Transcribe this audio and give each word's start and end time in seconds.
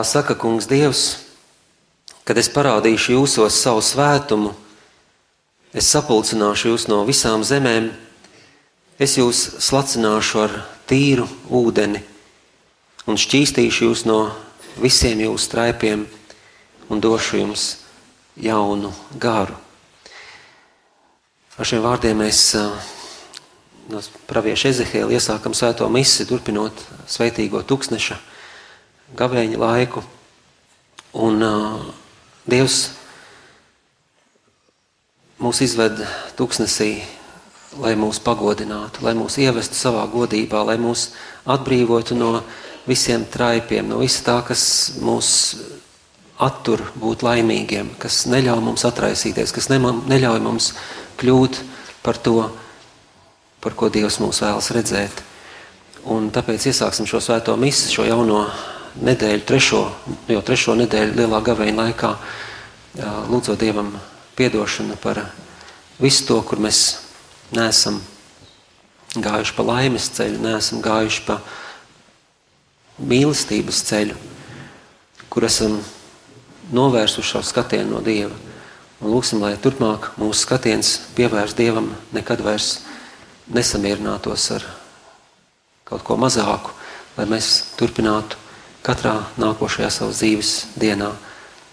Tā 0.00 0.04
saka 0.08 0.32
Kungs 0.32 0.64
Dievs, 0.64 1.00
kad 2.24 2.38
es 2.40 2.48
parādīšu 2.48 3.18
jūsos 3.18 3.58
savu 3.60 3.82
svētumu, 3.84 4.54
es 5.76 5.90
sapulcināšu 5.92 6.70
jūs 6.70 6.86
no 6.88 7.02
visām 7.04 7.44
zemēm, 7.44 7.90
es 8.96 9.18
jūs 9.20 9.42
slacināšu 9.60 10.40
ar 10.40 10.54
tīru 10.88 11.26
ūdeni 11.52 12.00
un 13.12 13.20
šķīstīšu 13.20 13.90
jūs 13.90 14.06
no 14.08 14.22
visiem 14.80 15.20
jūsu 15.20 15.52
traipiem 15.52 16.06
un 16.88 17.04
došu 17.04 17.42
jums 17.42 17.66
jaunu 18.40 18.94
garu. 19.20 19.60
Ar 21.60 21.68
šiem 21.68 21.84
vārdiem 21.84 22.24
mēs 22.24 22.46
no 23.92 24.00
pravieša 24.32 24.72
Ezehēla 24.72 25.20
iesākam 25.20 25.52
svēto 25.52 25.92
misi, 25.92 26.24
turpinot 26.24 26.88
sveitīgo 27.04 27.60
tūkstneša 27.68 28.29
gavēņa 29.18 29.60
laiku. 29.60 30.02
Un 31.20 31.42
uh, 31.42 31.86
Dievs 32.50 32.78
mūs 35.40 35.60
izved 35.64 36.00
tuksnesī, 36.38 37.00
lai 37.80 37.94
mūs 37.98 38.20
pagodinātu, 38.22 39.04
lai 39.06 39.14
mūs 39.18 39.38
ievestu 39.40 39.78
savā 39.78 40.04
godībā, 40.10 40.62
lai 40.66 40.76
mūs 40.80 41.10
atbrīvotu 41.48 42.16
no 42.18 42.40
visiem 42.88 43.24
traipiem, 43.30 43.88
no 43.88 44.00
visa 44.02 44.24
tā, 44.26 44.38
kas 44.46 44.62
mūs 45.00 45.30
attur 46.40 46.82
būt 46.96 47.24
laimīgiem, 47.24 47.94
kas 48.00 48.24
neļauj 48.30 48.62
mums 48.64 48.86
atraisīties, 48.88 49.52
kas 49.52 49.68
neļauj 49.70 50.40
mums 50.44 50.72
kļūt 51.20 51.60
par 52.04 52.16
to, 52.16 52.48
par 53.60 53.76
ko 53.76 53.90
Dievs 53.92 54.18
mūs 54.22 54.40
vēlas 54.44 54.70
redzēt. 54.72 55.24
Un 56.08 56.30
tāpēc 56.32 56.70
iesāksim 56.70 57.08
šo 57.08 57.20
svēto 57.20 57.56
misiju, 57.60 57.98
šo 57.98 58.06
jauno 58.08 58.44
nedēļu, 58.98 59.42
trešo, 59.46 59.82
jau 60.30 60.40
trešo 60.46 60.74
nedēļu 60.78 61.18
lielā 61.20 61.40
gaveņa 61.46 61.76
laikā, 61.78 62.10
lūdzot 63.30 63.60
Dievam 63.60 63.92
piedošanu 64.38 64.96
par 65.00 65.22
visu 66.00 66.26
to, 66.26 66.40
kur 66.42 66.58
mēs 66.62 66.98
neesam 67.54 68.00
gājuši 69.14 69.54
pa 69.56 69.66
laimes 69.66 70.10
ceļu, 70.16 70.42
neesam 70.42 70.82
gājuši 70.82 71.24
pa 71.26 71.40
mīlestības 73.00 73.82
ceļu, 73.88 74.18
kur 75.30 75.46
esam 75.46 75.78
novērsuši 76.74 77.34
savu 77.34 77.46
skatienu 77.46 77.96
no 77.96 78.04
Dieva. 78.04 78.36
Un 79.00 79.14
lūksim, 79.14 79.40
lai 79.40 79.54
turpmāk 79.56 80.10
mūsu 80.20 80.44
skatiens 80.44 80.98
pievērst 81.16 81.56
Dievam 81.56 81.88
nekad 82.12 82.42
vairs 82.44 82.82
nesamierinātos 83.50 84.50
ar 84.58 84.66
kaut 85.88 86.04
ko 86.06 86.18
mazāku, 86.20 86.74
lai 87.16 87.26
mēs 87.30 87.72
turpinātu 87.80 88.38
katrā 88.86 89.14
nākošajā 89.40 89.90
savas 89.92 90.20
dzīves 90.22 90.52
dienā 90.80 91.12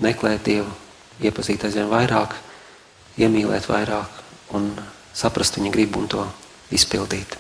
meklēt 0.04 0.46
Dievu, 0.46 0.72
iepazīt 1.24 1.66
aizvien 1.66 1.90
vairāk, 1.92 2.36
iemīlēt 3.18 3.70
vairāk 3.70 4.54
un 4.58 4.72
saprast 5.18 5.58
viņa 5.58 5.74
gribu 5.74 6.04
un 6.04 6.12
to 6.12 6.28
izpildīt. 6.72 7.38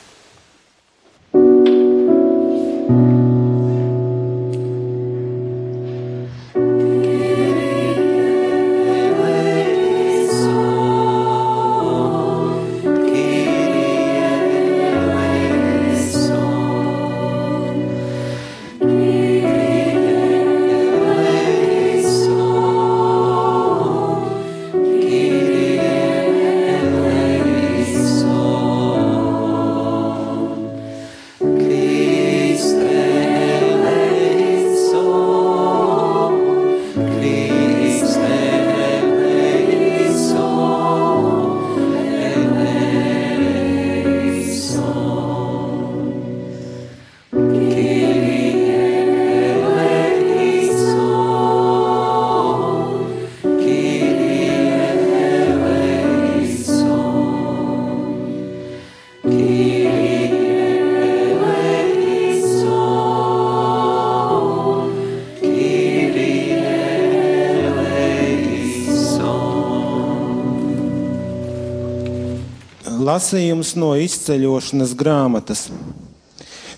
Lasījums 73.17 73.71
no 73.73 73.95
izceļošanas 73.97 74.91
grāmatas. 74.93 75.61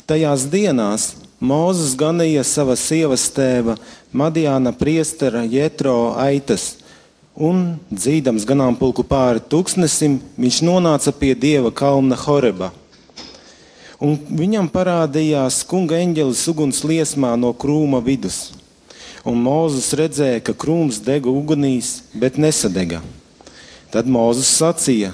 Tajās 0.08 0.46
dienās 0.48 1.08
Mozus 1.44 1.98
ganīja 2.00 2.46
sava 2.48 2.78
sievas 2.80 3.26
tēva 3.36 3.74
Madijāna 4.16 4.72
priestera 4.72 5.42
Jetro 5.44 6.14
aitas, 6.16 6.78
un 7.36 7.74
dzīdams 7.92 8.46
ganāmpulku 8.48 9.04
pāri 9.10 9.44
tūkstnesim, 9.52 10.16
viņš 10.40 10.60
nonāca 10.64 11.12
pie 11.12 11.34
dieva 11.36 11.74
kalna 11.76 12.16
Horeba. 12.22 12.70
Un 14.00 14.16
viņam 14.44 14.70
parādījās 14.72 15.58
kunga 15.68 16.00
eņģelis 16.00 16.46
uguns 16.54 16.80
liesmā 16.88 17.34
no 17.42 17.52
krūma 17.52 18.00
vidus. 18.06 18.54
Un 19.28 19.44
Mozus 19.44 19.92
redzēja, 19.92 20.40
ka 20.46 20.56
krūms 20.56 21.02
dega 21.04 21.28
ugunīs, 21.34 21.98
bet 22.16 22.40
nesadega. 22.40 23.04
Tad 23.92 24.08
Mozus 24.08 24.54
sacīja: 24.62 25.12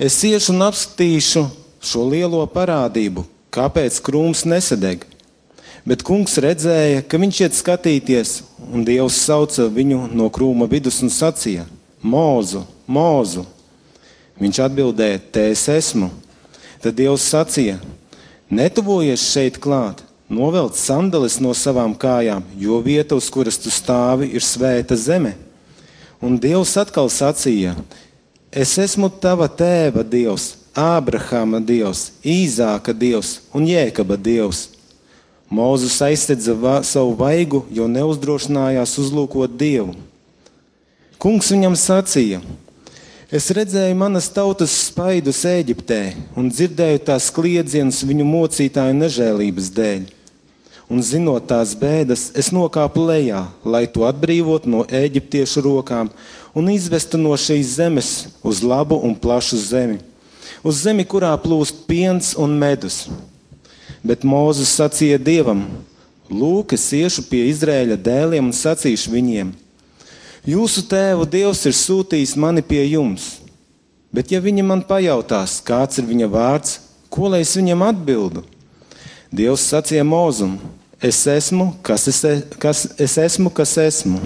Es 0.00 0.14
iešu 0.24 0.54
un 0.54 0.62
apskatīšu 0.64 1.42
šo 1.84 2.06
lielo 2.08 2.38
parādību, 2.48 3.26
kāpēc 3.52 3.98
krūms 4.00 4.46
nesadeg. 4.48 5.02
Bet 5.84 6.00
kungs 6.08 6.38
redzēja, 6.40 7.02
ka 7.04 7.20
viņš 7.20 7.40
iet 7.42 7.58
skatīties, 7.58 8.32
un 8.72 8.86
Dievs 8.88 9.18
sauca 9.20 9.68
viņu 9.68 10.06
no 10.16 10.30
krūma 10.32 10.70
vidus 10.72 11.02
un 11.04 11.12
sacīja: 11.12 11.66
Mūzu, 12.00 12.64
mūzu! 12.88 13.44
Viņš 14.40 14.62
atbildēja: 14.70 15.20
Te 15.36 15.46
es 15.52 15.68
esmu. 15.68 16.08
Tad 16.80 16.96
Dievs 16.96 17.28
sacīja: 17.28 17.76
Netuvojies 18.48 19.28
šeit 19.34 19.60
klāt, 19.60 20.00
novelc 20.32 20.80
sandalis 20.80 21.36
no 21.44 21.52
savām 21.52 21.92
kājām, 21.92 22.48
jo 22.56 22.80
vieta, 22.80 23.20
uz 23.20 23.28
kuras 23.28 23.60
tu 23.60 23.68
stāvi, 23.68 24.32
ir 24.32 24.40
svēta 24.40 24.96
zeme. 24.96 25.36
Un 26.24 26.40
Dievs 26.40 26.78
atkal 26.80 27.12
sacīja: 27.12 27.76
Es 28.50 28.72
esmu 28.82 29.06
tava 29.22 29.46
tēva 29.46 30.02
Dievs, 30.02 30.56
Ābrahama 30.74 31.60
Dievs, 31.62 32.08
Īzāka 32.26 32.90
Dievs 32.90 33.36
un 33.54 33.62
Jēkaba 33.70 34.16
Dievs. 34.18 34.64
Mūzus 35.46 36.00
aizstedza 36.02 36.56
va 36.58 36.80
savu 36.82 37.14
vaigu, 37.18 37.62
jo 37.70 37.86
neuzdrošinājās 37.86 38.96
uzlūkot 38.98 39.54
Dievu. 39.54 39.94
Kungs 41.22 41.52
viņam 41.54 41.78
sacīja: 41.78 42.40
Es 43.30 43.46
redzēju 43.54 43.94
manas 43.94 44.26
tautas 44.34 44.74
spaidus 44.88 45.44
Eģiptē 45.46 46.00
un 46.34 46.50
dzirdēju 46.50 47.04
tās 47.06 47.30
kliedzienus 47.30 48.02
viņu 48.02 48.26
mocītāju 48.26 48.98
nežēlības 48.98 49.70
dēļ. 49.78 50.08
Un 50.90 51.06
zinot 51.06 51.46
tās 51.46 51.76
bēdas, 51.78 52.32
es 52.34 52.50
nokāpu 52.50 53.06
lejā, 53.06 53.44
lai 53.62 53.84
to 53.86 54.02
atbrīvotu 54.10 54.66
no 54.74 54.82
eģiptiešu 54.90 55.62
rokām 55.62 56.10
un 56.54 56.70
izvestu 56.72 57.18
no 57.20 57.34
šīs 57.38 57.76
zemes 57.78 58.10
uz 58.42 58.62
labu 58.62 58.98
un 59.02 59.14
plašu 59.14 59.58
zemi, 59.60 59.98
uz 60.62 60.82
zemi, 60.84 61.04
kurā 61.04 61.32
plūst 61.40 61.84
piens 61.88 62.34
un 62.38 62.56
medus. 62.58 63.06
Bet 64.02 64.24
Mozus 64.24 64.72
sacīja 64.78 65.18
Dievam: 65.20 65.66
Lūk, 66.30 66.74
es 66.76 66.86
iešu 66.96 67.26
pie 67.28 67.44
Izraēļa 67.50 67.98
dēliem 68.00 68.48
un 68.48 68.56
sacīšu 68.56 69.12
viņiem: 69.12 69.52
Jūsu 70.48 70.86
tēvu 70.88 71.26
Dievs 71.28 71.66
ir 71.68 71.76
sūtījis 71.76 72.36
mani 72.40 72.64
pie 72.64 72.82
jums. 72.88 73.38
Bet, 74.10 74.32
ja 74.32 74.40
viņi 74.42 74.64
man 74.66 74.80
pajautās, 74.82 75.60
kāds 75.62 76.00
ir 76.00 76.08
viņa 76.08 76.26
vārds, 76.32 76.80
ko 77.12 77.28
lai 77.30 77.44
es 77.44 77.52
viņam 77.54 77.84
atbildu? 77.86 78.42
Dievs 79.30 79.68
sacīja 79.70 80.06
Mozum: 80.06 80.56
Es 81.00 81.22
esmu, 81.24 81.70
kas 81.80 82.08
es, 82.10 82.18
e, 82.28 82.32
kas 82.60 82.82
es 83.00 83.14
esmu, 83.16 83.48
kas 83.54 83.76
esmu. 83.80 84.18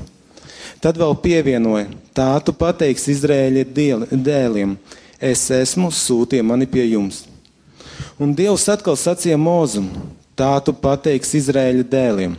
Tad 0.85 0.99
vēl 1.01 1.15
pievienoja, 1.17 1.87
tā 2.13 2.27
tu 2.45 2.53
pateiksi 2.53 3.15
Izraēļa 3.15 3.63
dēliem, 4.13 4.75
es 5.17 5.47
esmu 5.49 5.89
sūtīja 5.89 6.45
mani 6.45 6.67
pie 6.69 6.83
jums. 6.91 7.23
Un 8.21 8.35
Dievs 8.37 8.67
atkal 8.69 8.99
sacīja 9.01 9.39
Mozum, 9.41 9.87
tā 10.37 10.51
tu 10.61 10.75
pateiksi 10.77 11.41
Izraēļa 11.41 11.87
dēliem, 11.89 12.37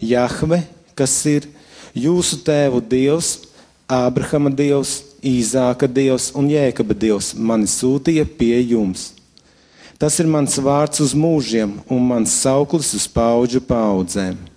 Jahve, 0.00 0.62
kas 0.96 1.18
ir 1.28 1.50
jūsu 1.92 2.40
tēvu 2.48 2.80
Dievs, 2.80 3.34
Ābrahama 3.84 4.48
Dievs, 4.56 5.02
Īzāka 5.20 5.84
Dievs 5.84 6.30
un 6.32 6.48
Jēkaba 6.48 6.96
Dievs, 6.96 7.34
mani 7.36 7.68
sūtīja 7.68 8.24
pie 8.40 8.56
jums. 8.72 9.10
Tas 10.00 10.16
ir 10.16 10.32
mans 10.32 10.56
vārds 10.64 11.04
uz 11.04 11.12
mūžiem 11.12 11.76
un 11.92 12.08
mans 12.08 12.40
sauklis 12.40 12.96
uz 12.96 13.04
paudžu 13.04 13.60
paudzēm. 13.60 14.55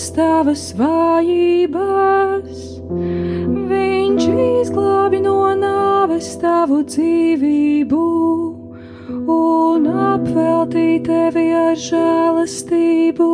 Visas 0.00 0.14
tavas 0.16 0.62
vājības. 0.78 2.60
Viņš 3.68 4.24
izglābi 4.62 5.20
no 5.20 5.52
nāves 5.60 6.38
tavu 6.40 6.82
dzīvību 6.88 8.00
un 9.28 9.86
apveltī 9.86 11.02
tevi 11.04 11.52
ar 11.52 11.76
žēlastību 11.76 13.30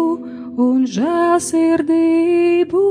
un 0.58 0.87
žēlsirdību. 0.87 2.85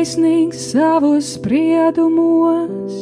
Taisnīgs 0.00 0.60
savos 0.72 1.26
spriedumos, 1.34 2.94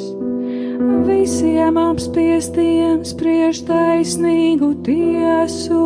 visiem 1.07 1.77
apspiestiem 1.79 3.05
spriež 3.07 3.61
taisnīgu 3.69 4.73
tiesu. 4.83 5.85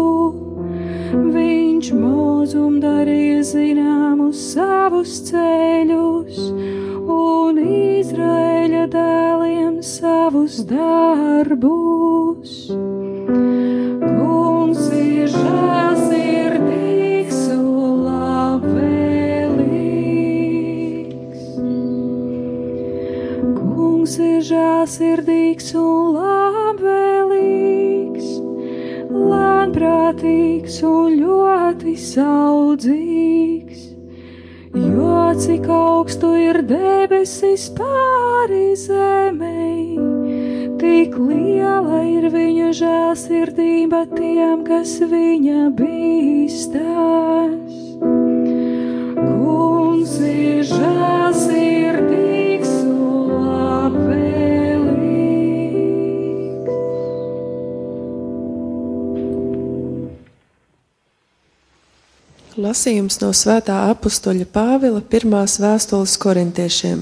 Viņš 1.13 1.91
mūzum 1.93 2.81
darīja 2.81 3.45
zināmus 3.45 4.41
savus 4.55 5.19
ceļus 5.29 6.41
un 7.13 7.61
Izraēļa 7.61 8.87
dēliem 8.97 9.83
savus 9.85 10.63
darbus. 10.65 12.57
Kungs 14.01 14.42
žēlsirdīgs 24.53 25.71
un 25.79 26.17
labvēlīgs, 26.19 28.29
lēnprātīgs 29.13 30.77
un 30.89 31.17
ļoti 31.21 31.95
saudzīgs. 32.01 33.81
Jo 34.73 35.33
cik 35.41 35.69
augstu 35.73 36.33
ir 36.41 36.63
debesis 36.69 37.65
pāri 37.77 38.73
zemei, 38.81 39.97
tik 40.81 41.17
liela 41.21 42.01
ir 42.09 42.29
viņa 42.33 42.73
žēlsirdība 42.81 44.07
tiem, 44.17 44.65
kas 44.69 44.97
viņa 45.13 45.63
bīstās. 45.81 47.73
Kungs 49.17 50.15
ir 50.21 50.65
žēlsirdīgs 50.65 51.02
Lasījums 62.63 63.17
no 63.19 63.33
Svētā 63.35 63.75
apakstoļa 63.91 64.45
Pāvila 64.55 65.01
pirmās 65.13 65.57
vēstules 65.59 66.13
korintiešiem. 66.23 67.01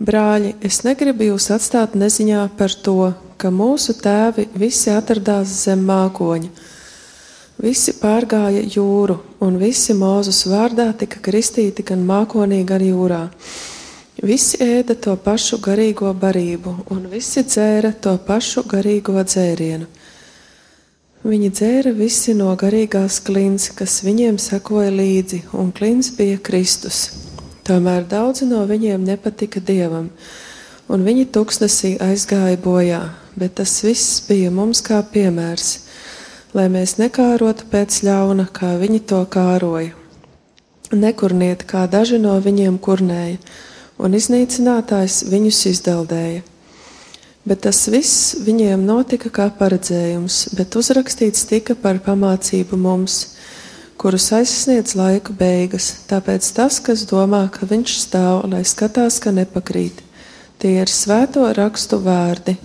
Brāļi, 0.00 0.54
es 0.64 0.78
negribu 0.86 1.26
jūs 1.26 1.50
atstāt 1.52 1.96
neziņā 1.98 2.46
par 2.56 2.72
to, 2.86 3.10
ka 3.36 3.50
mūsu 3.52 3.96
tēvi 4.00 4.46
visi 4.56 4.92
atradās 4.94 5.52
zem 5.66 5.82
mākoņa. 5.90 6.48
Visi 7.64 7.94
pārgāja 7.98 8.62
jūru, 8.76 9.18
un 9.44 9.58
visi 9.60 9.96
mūzus 9.98 10.44
vārdā 10.48 10.88
tika 11.02 11.20
kristīti 11.28 11.84
gan 11.90 12.06
mākonī, 12.08 12.62
gan 12.64 12.86
jūrā. 12.86 13.20
Visi 14.24 14.62
ēda 14.64 14.96
to 15.04 15.18
pašu 15.20 15.60
garīgo 15.60 16.14
barību, 16.16 16.78
un 16.94 17.04
visi 17.12 17.44
dzēra 17.44 17.92
to 18.00 18.16
pašu 18.24 18.64
garīgo 18.72 19.20
dzērienu. 19.20 19.90
Viņi 21.24 21.48
dzēra 21.56 21.90
visi 21.96 22.34
no 22.36 22.50
garīgās 22.60 23.14
klints, 23.24 23.70
kas 23.72 24.02
viņiem 24.04 24.36
sekoja 24.36 24.90
līdzi, 24.92 25.38
un 25.56 25.70
klints 25.72 26.10
bija 26.18 26.36
Kristus. 26.36 26.98
Tomēr 27.64 28.04
daudzi 28.04 28.44
no 28.44 28.60
viņiem 28.68 29.06
nepatika 29.08 29.62
Dievam, 29.64 30.10
un 30.92 31.06
viņi 31.08 31.24
tuksnesī 31.32 31.94
aizgāja 32.04 32.60
bojā, 32.60 33.00
bet 33.40 33.56
tas 33.56 33.72
viss 33.86 34.20
bija 34.28 34.52
mums 34.52 34.84
kā 34.84 35.00
piemērs, 35.00 35.72
lai 36.52 36.68
mēs 36.68 36.98
nekārotu 37.00 37.72
pēc 37.72 38.02
ļauna, 38.04 38.50
kā 38.52 38.76
viņi 38.84 39.00
to 39.08 39.24
kāroja. 39.24 39.96
Nekurniet, 40.92 41.64
kā 41.64 41.88
daži 41.88 42.20
no 42.20 42.36
viņiem 42.36 42.76
kurnēja, 42.76 43.40
un 43.96 44.20
iznīcinātājs 44.20 45.22
viņus 45.32 45.68
izdeldēja. 45.72 46.44
Bet 47.44 47.60
tas 47.66 47.82
viss 47.92 48.38
viņiem 48.40 48.86
notika 48.88 49.28
kā 49.28 49.50
paredzējums, 49.58 50.54
bet 50.56 50.76
uzrakstīts 50.80 51.44
tika 51.50 51.76
par 51.76 51.98
pamācību 52.00 52.78
mums, 52.80 53.18
kurus 54.00 54.30
aizsniedz 54.32 54.94
laika 54.96 55.36
beigas. 55.36 55.90
Tāpēc 56.08 56.48
tas, 56.56 56.80
kas 56.80 57.04
domā, 57.10 57.42
ka 57.52 57.68
viņš 57.68 57.98
stāv, 58.06 58.46
lai 58.48 58.62
skatās, 58.64 59.20
ka 59.20 59.34
nepakrīt, 59.36 60.00
tie 60.56 60.78
ir 60.80 60.88
svēto 60.88 61.44
rakstu 61.52 62.00
vārdi. 62.00 62.56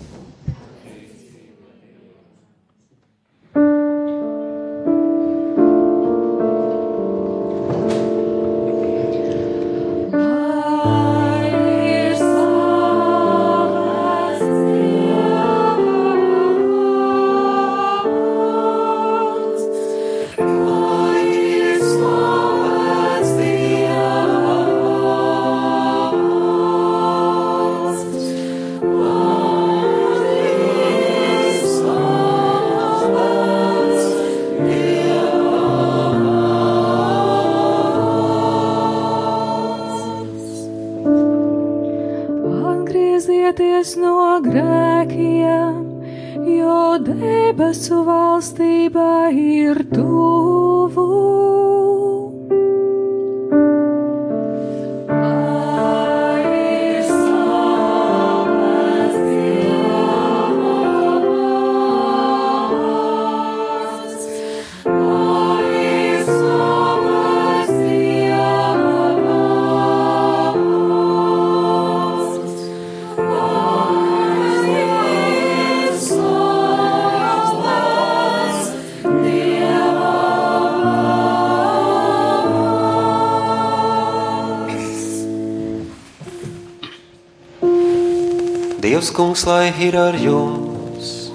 Dievs, 89.10 89.18
kungs, 89.18 89.46
lai 89.46 89.74
ir 89.82 89.96
ar 89.98 90.14
jums! 90.14 91.32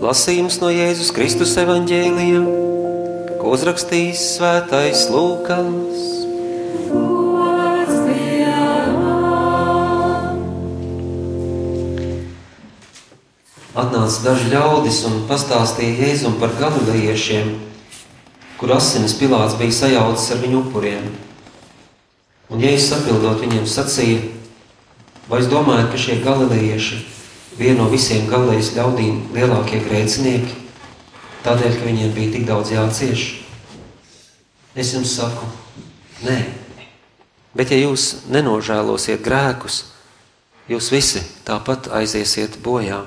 Lasījums 0.00 0.56
no 0.62 0.70
Jēzus 0.72 1.10
Kristus 1.12 1.52
evaņģēlija, 1.60 2.40
ko 3.40 3.52
uzrakstījis 3.52 4.22
svētais 4.38 5.02
Lūkas. 5.12 6.00
Atnāca 13.74 14.24
daži 14.24 14.48
ļaudis 14.54 15.02
un 15.10 15.20
pastāstīja 15.28 16.08
Jēzum 16.08 16.40
par 16.40 16.56
galilejiešiem, 16.62 17.52
kur 18.56 18.76
asinis 18.78 19.18
Pilārs 19.20 19.60
bija 19.60 19.80
sajaucis 19.82 20.32
ar 20.32 20.44
viņu 20.46 20.64
upuriem. 20.64 21.12
Un 22.52 22.60
Jēzus 22.60 22.92
atbildot 22.98 23.40
viņiem 23.40 23.64
sacīja, 23.68 24.20
vai 25.30 25.40
es 25.40 25.48
domāju, 25.48 25.86
ka 25.92 26.00
šie 26.00 26.18
galilejieši 26.24 26.98
viena 27.56 27.78
no 27.80 27.86
visiem 27.92 28.26
galējas 28.28 28.74
ļaudīm 28.76 29.30
lielākie 29.32 29.80
grēcinieki, 29.86 30.58
tādēļ, 31.46 31.78
ka 31.78 31.88
viņiem 31.88 32.12
bija 32.16 32.34
tik 32.34 32.44
daudz 32.48 32.74
jācieš? 32.74 33.24
Es 34.76 34.92
jums 34.92 35.14
saku, 35.16 35.48
nē. 36.26 36.36
Bet 37.54 37.70
ja 37.70 37.78
jūs 37.78 38.26
nenožēlosiet 38.28 39.22
grēkus, 39.24 39.84
jūs 40.68 40.90
visi 40.92 41.22
tāpat 41.46 41.88
aiziesiet 41.94 42.58
bojā. 42.60 43.04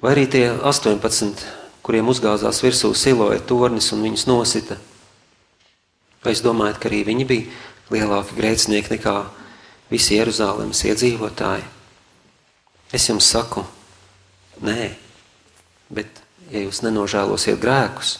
Vai 0.00 0.14
arī 0.14 0.28
tie 0.30 0.44
18, 0.52 1.42
kuriem 1.82 2.12
uzgāzās 2.12 2.62
virsū 2.62 2.92
siloja 2.94 3.40
tornis 3.42 3.90
un 3.96 4.04
viņus 4.06 4.28
nosita? 4.30 4.78
Vai 6.20 6.34
es 6.36 6.42
domāju, 6.44 6.76
ka 6.76 6.90
arī 6.90 7.00
viņi 7.08 7.26
bija 7.28 7.60
lielāki 7.92 8.36
grēcinieki 8.36 8.92
nekā 8.98 9.14
visi 9.90 10.18
Jeruzalemes 10.18 10.82
iedzīvotāji? 10.90 11.64
Es 12.92 13.06
jums 13.08 13.28
saku, 13.30 13.62
nē, 14.66 14.90
bet 15.94 16.20
ja 16.50 16.64
jūs 16.64 16.82
nenožēlosiet 16.84 17.60
grēkus, 17.62 18.18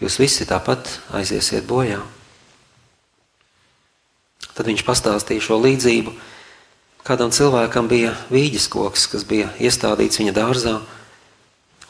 jūs 0.00 0.18
visi 0.22 0.46
tāpat 0.48 0.88
aiziesiet 1.18 1.66
bojā. 1.68 2.00
Tad 4.52 4.68
viņš 4.68 4.84
pastāstīja 4.86 5.42
šo 5.44 5.58
līdzību. 5.62 6.14
Kādam 7.02 7.32
cilvēkam 7.34 7.88
bija 7.90 8.12
vīģis 8.30 8.68
koks, 8.70 9.08
kas 9.10 9.26
bija 9.26 9.50
iestādīts 9.58 10.20
viņa 10.22 10.34
dārzā, 10.36 10.76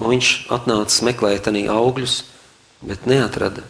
un 0.01 0.13
viņš 0.15 0.33
atnāca 0.57 1.07
meklēt 1.07 1.51
arī 1.51 1.67
augļus, 1.71 2.23
bet 2.89 3.05
neatrada. 3.11 3.67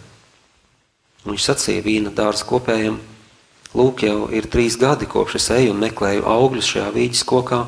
Un 1.23 1.35
viņš 1.35 1.47
sacīja 1.47 1.85
vīna 1.85 2.11
dārza 2.15 2.47
kopējiem, 2.49 2.99
lūk, 3.79 4.03
jau 4.07 4.27
ir 4.35 4.49
trīs 4.51 4.77
gadi, 4.81 5.07
kopš 5.07 5.39
es 5.39 5.49
eju 5.55 5.73
un 5.75 5.81
meklēju 5.83 6.27
augļus 6.27 6.71
šajā 6.75 6.89
vīģis 6.97 7.25
kokā, 7.29 7.63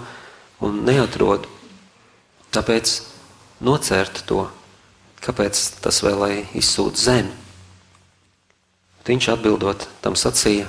un 0.65 0.83
neatrodu. 0.87 1.51
Tāpēc 2.55 2.97
nocērt 3.65 4.25
to, 4.29 4.49
kāpēc 5.25 5.61
tas 5.85 6.03
vēl 6.05 6.21
lai 6.21 6.35
izsūta 6.59 7.01
zemi. 7.01 7.33
Viņš 9.05 9.31
atbildot 9.35 9.87
tam 10.03 10.17
sacīja, 10.17 10.67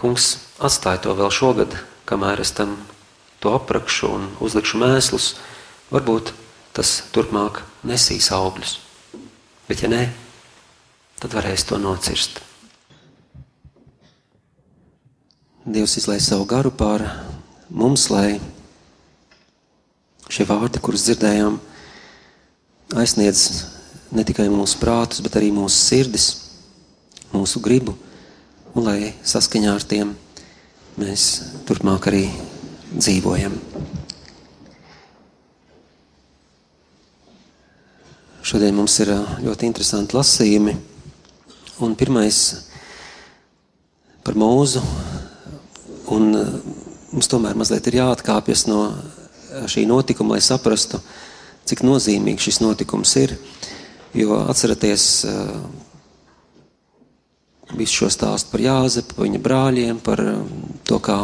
kungs 0.00 0.38
atstāja 0.64 1.04
to 1.04 1.14
vēl 1.18 1.30
šogad, 1.34 1.76
kamēr 2.08 2.40
es 2.40 2.54
tam 2.56 2.78
to 3.42 3.52
aprakšu 3.54 4.10
un 4.16 4.28
uzlikšu 4.42 4.80
mēslus, 4.80 5.34
varbūt 5.92 6.32
tas 6.76 7.02
turpmāk 7.12 7.60
nesīs 7.86 8.30
augļus. 8.34 8.78
Bet 9.68 9.84
ja 9.84 9.90
nē, 9.92 10.06
tad 11.18 11.34
varēs 11.34 11.66
to 11.66 11.78
nocirst. 11.82 12.38
Dievs 15.68 15.98
izlaiž 16.00 16.24
savu 16.24 16.46
garu 16.48 16.70
pār 16.72 17.04
mums, 17.68 18.06
lai 18.08 18.38
šie 20.32 20.46
vārdi, 20.48 20.80
kurus 20.80 21.04
dzirdējām, 21.08 21.58
aizsniedz 22.96 23.42
ne 24.14 24.24
tikai 24.24 24.46
mūsu 24.52 24.78
prātus, 24.80 25.20
bet 25.24 25.36
arī 25.36 25.50
mūsu 25.52 25.76
sirdis, 25.76 26.28
mūsu 27.34 27.60
gribu, 27.60 27.96
un 28.72 28.88
lai 28.88 29.12
saskaņā 29.26 29.74
ar 29.74 29.84
tiem 29.84 30.14
mēs 30.98 31.28
turpmāk 31.68 32.08
arī 32.08 32.24
dzīvojam. 32.94 33.58
Šodien 38.48 38.72
mums 38.78 38.94
ir 39.04 39.12
ļoti 39.44 39.68
interesanti 39.68 40.16
lasījumi, 40.16 40.72
un 41.84 41.94
pirmais 41.98 42.38
par 44.26 44.36
mūzu, 44.38 44.82
un 46.14 46.30
mums 47.12 47.30
tomēr 47.30 47.56
mazliet 47.58 47.86
ir 47.88 48.00
jāatkāpjas 48.00 48.66
no 48.68 48.82
šī 49.70 49.86
notikuma, 49.88 50.36
lai 50.36 50.44
saprastu, 50.44 51.00
cik 51.68 51.84
nozīmīgs 51.86 52.48
šis 52.48 52.60
notikums 52.64 53.14
ir. 53.20 53.36
Jo 54.16 54.40
atceraties 54.48 55.04
visu 57.76 58.02
šo 58.02 58.08
stāstu 58.12 58.52
par 58.52 58.64
Jāzepu, 58.64 59.16
par 59.16 59.26
viņa 59.26 59.42
brāļiem, 59.44 60.00
par 60.04 60.22
to, 60.88 61.00
kā 61.04 61.20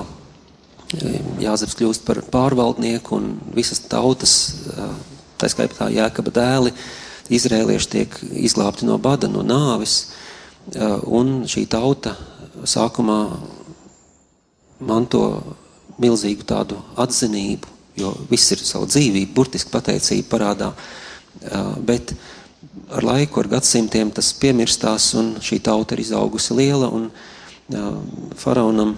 Jāzeps 1.43 1.77
kļūst 1.79 2.05
par 2.07 2.21
pārvaldnieku 2.31 3.17
un 3.17 3.33
visas 3.57 3.81
tautas, 3.89 4.35
tā 5.41 5.49
skaitā 5.51 5.89
Jēkaba 5.93 6.35
dēli, 6.35 6.75
izrēlieši 7.35 7.91
tiek 7.91 8.19
izglābti 8.45 8.87
no 8.87 8.99
bada, 9.03 9.31
no 9.33 9.43
nāvis, 9.47 10.13
un 11.07 11.45
šī 11.51 11.67
tauta 11.71 12.15
sākumā 12.65 13.19
manto 14.85 15.23
milzīgu 16.01 16.47
tādu 16.49 16.81
atzinību 17.01 17.75
jo 17.97 18.13
viss 18.31 18.53
ir 18.55 18.63
savu 18.63 18.89
dzīvību, 18.91 19.33
burtiski 19.35 19.73
pateicība 19.73 20.29
parādā. 20.33 20.71
Bet 21.87 22.15
ar 22.95 23.07
laiku, 23.07 23.43
ar 23.43 23.51
gadsimtiem 23.57 24.11
tas 24.15 24.33
piemirstās, 24.41 25.13
un 25.19 25.35
šī 25.45 25.61
tauta 25.65 25.95
ir 25.97 26.05
izaugusi 26.05 26.57
liela, 26.59 26.91
un 26.91 27.11
faraonam 28.41 28.97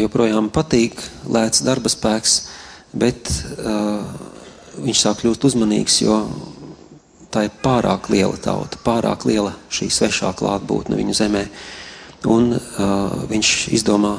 joprojām 0.00 0.50
patīk 0.50 0.98
lēts 1.30 1.62
darba 1.66 1.92
spēks, 1.92 2.38
bet 2.96 3.30
viņš 4.82 5.02
sāk 5.02 5.22
kļūt 5.22 5.46
uzmanīgs, 5.50 6.00
jo 6.04 6.20
tā 7.36 7.44
ir 7.46 7.56
pārāk 7.60 8.08
liela 8.12 8.36
tauta, 8.40 8.80
pārāk 8.84 9.26
liela 9.28 9.52
šī 9.72 9.90
svešā 9.92 10.32
klātbūtne 10.38 10.96
viņu 10.96 11.16
zemē. 11.18 11.44
Un 12.32 12.54
uh, 12.56 13.26
viņš 13.28 13.50
izdomā 13.76 14.14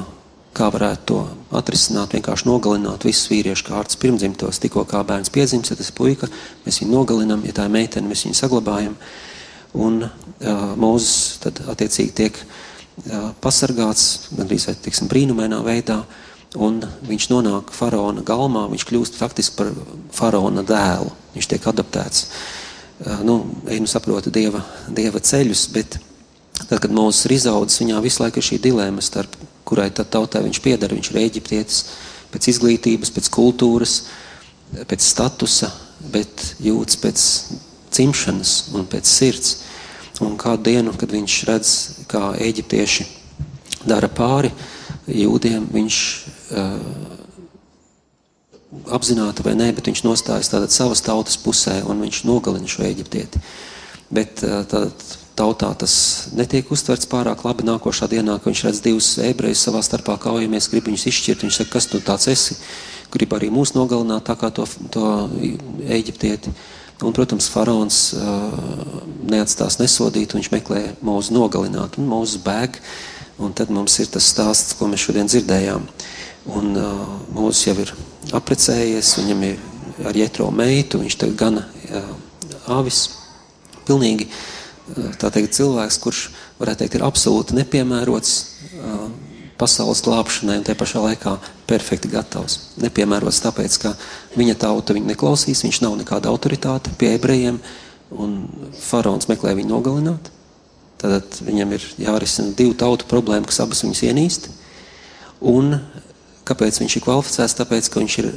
kā 0.58 0.70
varētu 0.74 1.06
to 1.10 1.18
atrisināt, 1.58 2.14
vienkārši 2.16 2.48
nogalināt 2.48 3.06
visus 3.06 3.30
vīriešu 3.32 3.68
kārtas 3.68 3.98
pirmdzimtos. 4.02 4.62
Tikko 4.62 4.86
kā 4.90 5.04
bērns 5.06 5.34
piedzims, 5.34 5.72
ja 5.72 5.78
tas 5.78 5.90
puika, 5.94 6.30
mēs 6.66 6.80
viņu 6.82 6.94
nogalinam, 6.94 7.44
ja 7.46 7.56
tā 7.58 7.66
ir 7.68 7.74
meitene, 7.74 8.10
mēs 8.10 8.26
viņu 8.26 8.38
saglabājam. 8.38 8.96
Un 9.78 10.06
uh, 10.06 10.14
Mūzes 10.80 11.42
tad 11.44 11.62
attiecīgi 11.74 12.16
tiek 12.22 12.40
uh, 12.42 13.34
pasargāts, 13.44 14.30
gandrīz 14.38 14.70
vai 14.70 14.78
tiksim 14.88 15.10
brīnumainā 15.12 15.60
veidā, 15.66 16.04
un 16.58 16.80
viņš 17.10 17.28
nonāk 17.34 17.74
faraona 17.76 18.24
galmā, 18.26 18.68
viņš 18.72 18.88
kļūst 18.88 19.20
faktiski 19.20 19.58
par 19.60 19.74
faraona 20.16 20.64
dēlu. 20.66 21.12
Viņš 21.36 21.52
tiek 21.54 21.70
adaptēts. 21.70 22.24
Uh, 22.24 22.67
nu, 23.24 23.40
ej, 23.68 23.82
nu 23.84 23.90
saprota 23.90 24.34
dieva, 24.34 24.64
dieva 24.90 25.22
ceļus, 25.22 25.68
bet 25.76 26.00
tad, 26.64 26.80
kad 26.82 26.94
Mūzes 26.94 27.28
ir 27.28 27.38
izaudzis, 27.38 27.84
viņā 27.84 28.02
visu 28.02 28.24
laiku 28.24 28.42
ir 28.42 28.50
šī 28.50 28.62
dilēma 28.64 29.04
starp 29.06 29.36
kurai 29.68 29.90
tad 29.92 30.12
tautai 30.14 30.46
viņš 30.46 30.62
pieder. 30.64 30.96
Viņš 30.96 31.12
ir 31.12 31.22
eģiptietis 31.26 31.82
pēc 32.32 32.50
izglītības, 32.54 33.12
pēc 33.16 33.30
kultūras, 33.34 34.00
pēc 34.88 35.04
statusa, 35.04 35.72
bet 36.14 36.54
jūtas 36.64 37.00
pēc 37.04 37.26
cimšanas 37.98 38.56
un 38.78 38.88
pēc 38.90 39.12
sirds. 39.12 39.56
Un 40.24 40.38
kādu 40.40 40.72
dienu, 40.72 40.96
kad 40.98 41.12
viņš 41.14 41.36
redz, 41.50 41.74
kā 42.10 42.32
eģiptieši 42.42 43.06
dara 43.88 44.10
pāri 44.10 44.50
jūdiem, 45.08 45.68
viņš 45.72 45.98
uh, 46.58 46.72
apzināti 48.92 49.46
vai 49.46 49.56
nē, 49.58 49.72
bet 49.78 49.88
viņš 49.88 50.04
nostājas 50.06 50.52
tātad 50.52 50.74
savas 50.76 51.04
tautas 51.06 51.40
pusē 51.40 51.80
un 51.88 52.04
viņš 52.04 52.24
nogalina 52.28 52.68
šo 52.70 52.84
eģiptieti. 52.88 53.42
Bet 54.12 54.42
tātad 54.44 55.08
tautā 55.38 55.70
tas 55.78 55.94
netiek 56.36 56.70
uztverts 56.74 57.10
pārāk 57.10 57.44
labi. 57.46 57.66
Nākošā 57.68 58.10
dienā, 58.12 58.40
kad 58.40 58.52
viņš 58.52 58.64
redz 58.68 58.82
divus 58.84 59.10
ebrejus 59.22 59.64
savā 59.68 59.84
starpā 59.86 60.18
kaujamies, 60.22 60.70
grib 60.72 60.90
viņus 60.90 61.08
izšķirt, 61.12 61.46
viņš 61.46 61.60
saka, 61.62 61.74
kas 61.76 61.90
tu 61.92 62.02
tāds 62.04 62.30
esi, 62.32 62.58
grib 63.14 63.36
arī 63.38 63.52
mūs 63.54 63.76
nogalināt, 63.78 64.26
tā 64.28 64.38
kā 64.40 64.50
to, 64.54 64.66
to 64.94 65.06
eģiptieti. 65.86 66.54
Un, 67.06 67.14
protams, 67.14 67.52
faraons 67.54 68.00
uh, 68.18 68.58
neatstās 69.30 69.78
nesodīt, 69.78 70.34
viņš 70.34 70.50
meklē 70.50 70.82
mūzu 71.06 71.36
nogalināt, 71.36 72.00
un 72.02 72.10
mūzu 72.10 72.42
bēg, 72.42 72.82
un 73.38 73.54
tad 73.54 73.70
mums 73.70 74.00
ir 74.02 74.10
tas 74.10 74.32
stāsts, 74.34 74.74
ko 74.80 74.90
mēs 74.90 75.06
šodien 75.06 75.30
dzirdējām. 75.30 75.86
Un 76.58 76.74
uh, 76.74 77.04
mūzis 77.38 77.68
jau 77.68 77.78
ir 77.84 77.94
aprecējies, 78.36 79.16
viņam 79.22 79.44
ir 79.48 80.06
ar 80.08 80.18
jetro 80.18 80.50
meitu, 80.52 81.02
viņš 81.02 81.18
tagad 81.22 81.40
gana 81.40 81.66
avis, 82.68 83.06
pilnīgi 83.88 84.28
uh, 84.28 84.58
teikt, 85.20 85.56
cilvēks, 85.58 86.00
kurš 86.04 86.22
varētu 86.60 86.84
teikt, 86.84 86.98
ir 86.98 87.06
absolūti 87.08 87.58
nepiemērots 87.58 88.36
pasaules 89.58 90.04
glābšanai 90.06 90.60
un 90.60 90.66
te 90.66 90.76
pašā 90.78 91.02
laikā 91.02 91.34
perfekti 91.70 92.12
gatavs. 92.12 92.60
Nepiemērots 92.82 93.42
tāpēc, 93.42 93.78
ka 93.82 93.94
viņa 94.38 94.56
tauta 94.62 94.94
viņu 94.94 95.10
neklausīs, 95.10 95.64
viņš 95.66 95.82
nav 95.82 95.98
nekāda 95.98 96.30
autoritāte 96.30 96.94
pie 97.00 97.16
ebrejiem, 97.16 97.58
un 98.14 98.38
faraons 98.80 99.28
meklē 99.32 99.56
viņu 99.58 99.72
nogalināt. 99.74 100.30
Tad 101.02 101.42
viņam 101.46 101.74
ir 101.74 101.84
jārisina 102.02 102.54
divu 102.58 102.78
tautu 102.78 103.10
problēma, 103.10 103.50
kas 103.50 103.60
abas 103.66 103.84
viņus 103.86 104.04
ienīst. 104.08 104.48
Un 105.42 105.80
kāpēc 106.48 106.80
viņš 106.82 106.98
ir 106.98 107.04
kvalificēts? 107.06 107.58
Tāpēc, 107.60 107.90
ka 107.92 108.02
viņš 108.02 108.18
ir 108.24 108.30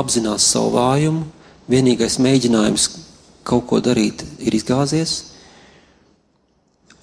apzinās 0.00 0.46
savu 0.54 0.74
vājumu, 0.76 1.26
vienīgais 1.70 2.18
mēģinājums 2.22 2.88
kaut 3.46 3.66
ko 3.70 3.80
darīt 3.82 4.24
ir 4.42 4.54
izgāzies, 4.56 5.32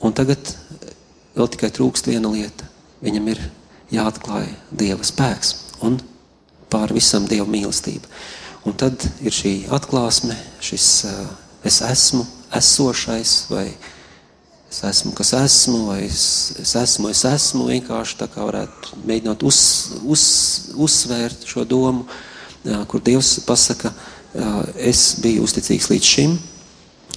un 0.04 0.16
tagad 0.16 0.54
vēl 1.36 1.50
tikai 1.54 1.72
trūkst 1.76 2.10
viena 2.10 2.32
lieta. 2.32 2.68
Viņam 3.04 3.28
ir 3.32 3.42
jāatklāj 3.94 4.50
Dieva 4.76 5.06
spēks 5.08 5.56
un 5.86 6.00
pār 6.72 6.94
visam 6.96 7.28
Dieva 7.30 7.48
mīlestība. 7.50 8.08
Un 8.68 8.76
tad 8.76 9.06
ir 9.24 9.34
šī 9.34 9.54
atklāsme, 9.72 10.36
šis 10.64 10.88
uh, 11.08 11.22
es 11.64 11.80
esmu 11.86 12.26
esošais 12.56 13.36
vai 13.52 13.70
es 14.70 14.84
esmu, 14.86 15.12
kas 15.18 15.34
esmu, 15.34 15.80
vai 15.90 16.04
es, 16.06 16.54
es 16.62 16.76
esmu, 16.78 17.10
es 17.10 17.24
esmu, 17.26 17.66
vienkārši 17.72 18.20
tā 18.20 18.28
kā 18.30 18.46
varētu 18.46 19.02
mēģināt 19.10 19.44
uz, 19.48 19.60
uz, 20.06 20.24
uzsvērt 20.78 21.48
šo 21.50 21.66
domu, 21.66 22.06
kur 22.92 23.02
Dievs 23.02 23.40
pasaka, 23.48 23.92
es 24.78 25.16
biju 25.24 25.48
uzticīgs 25.48 25.90
līdz 25.90 26.12
šim, 26.14 26.38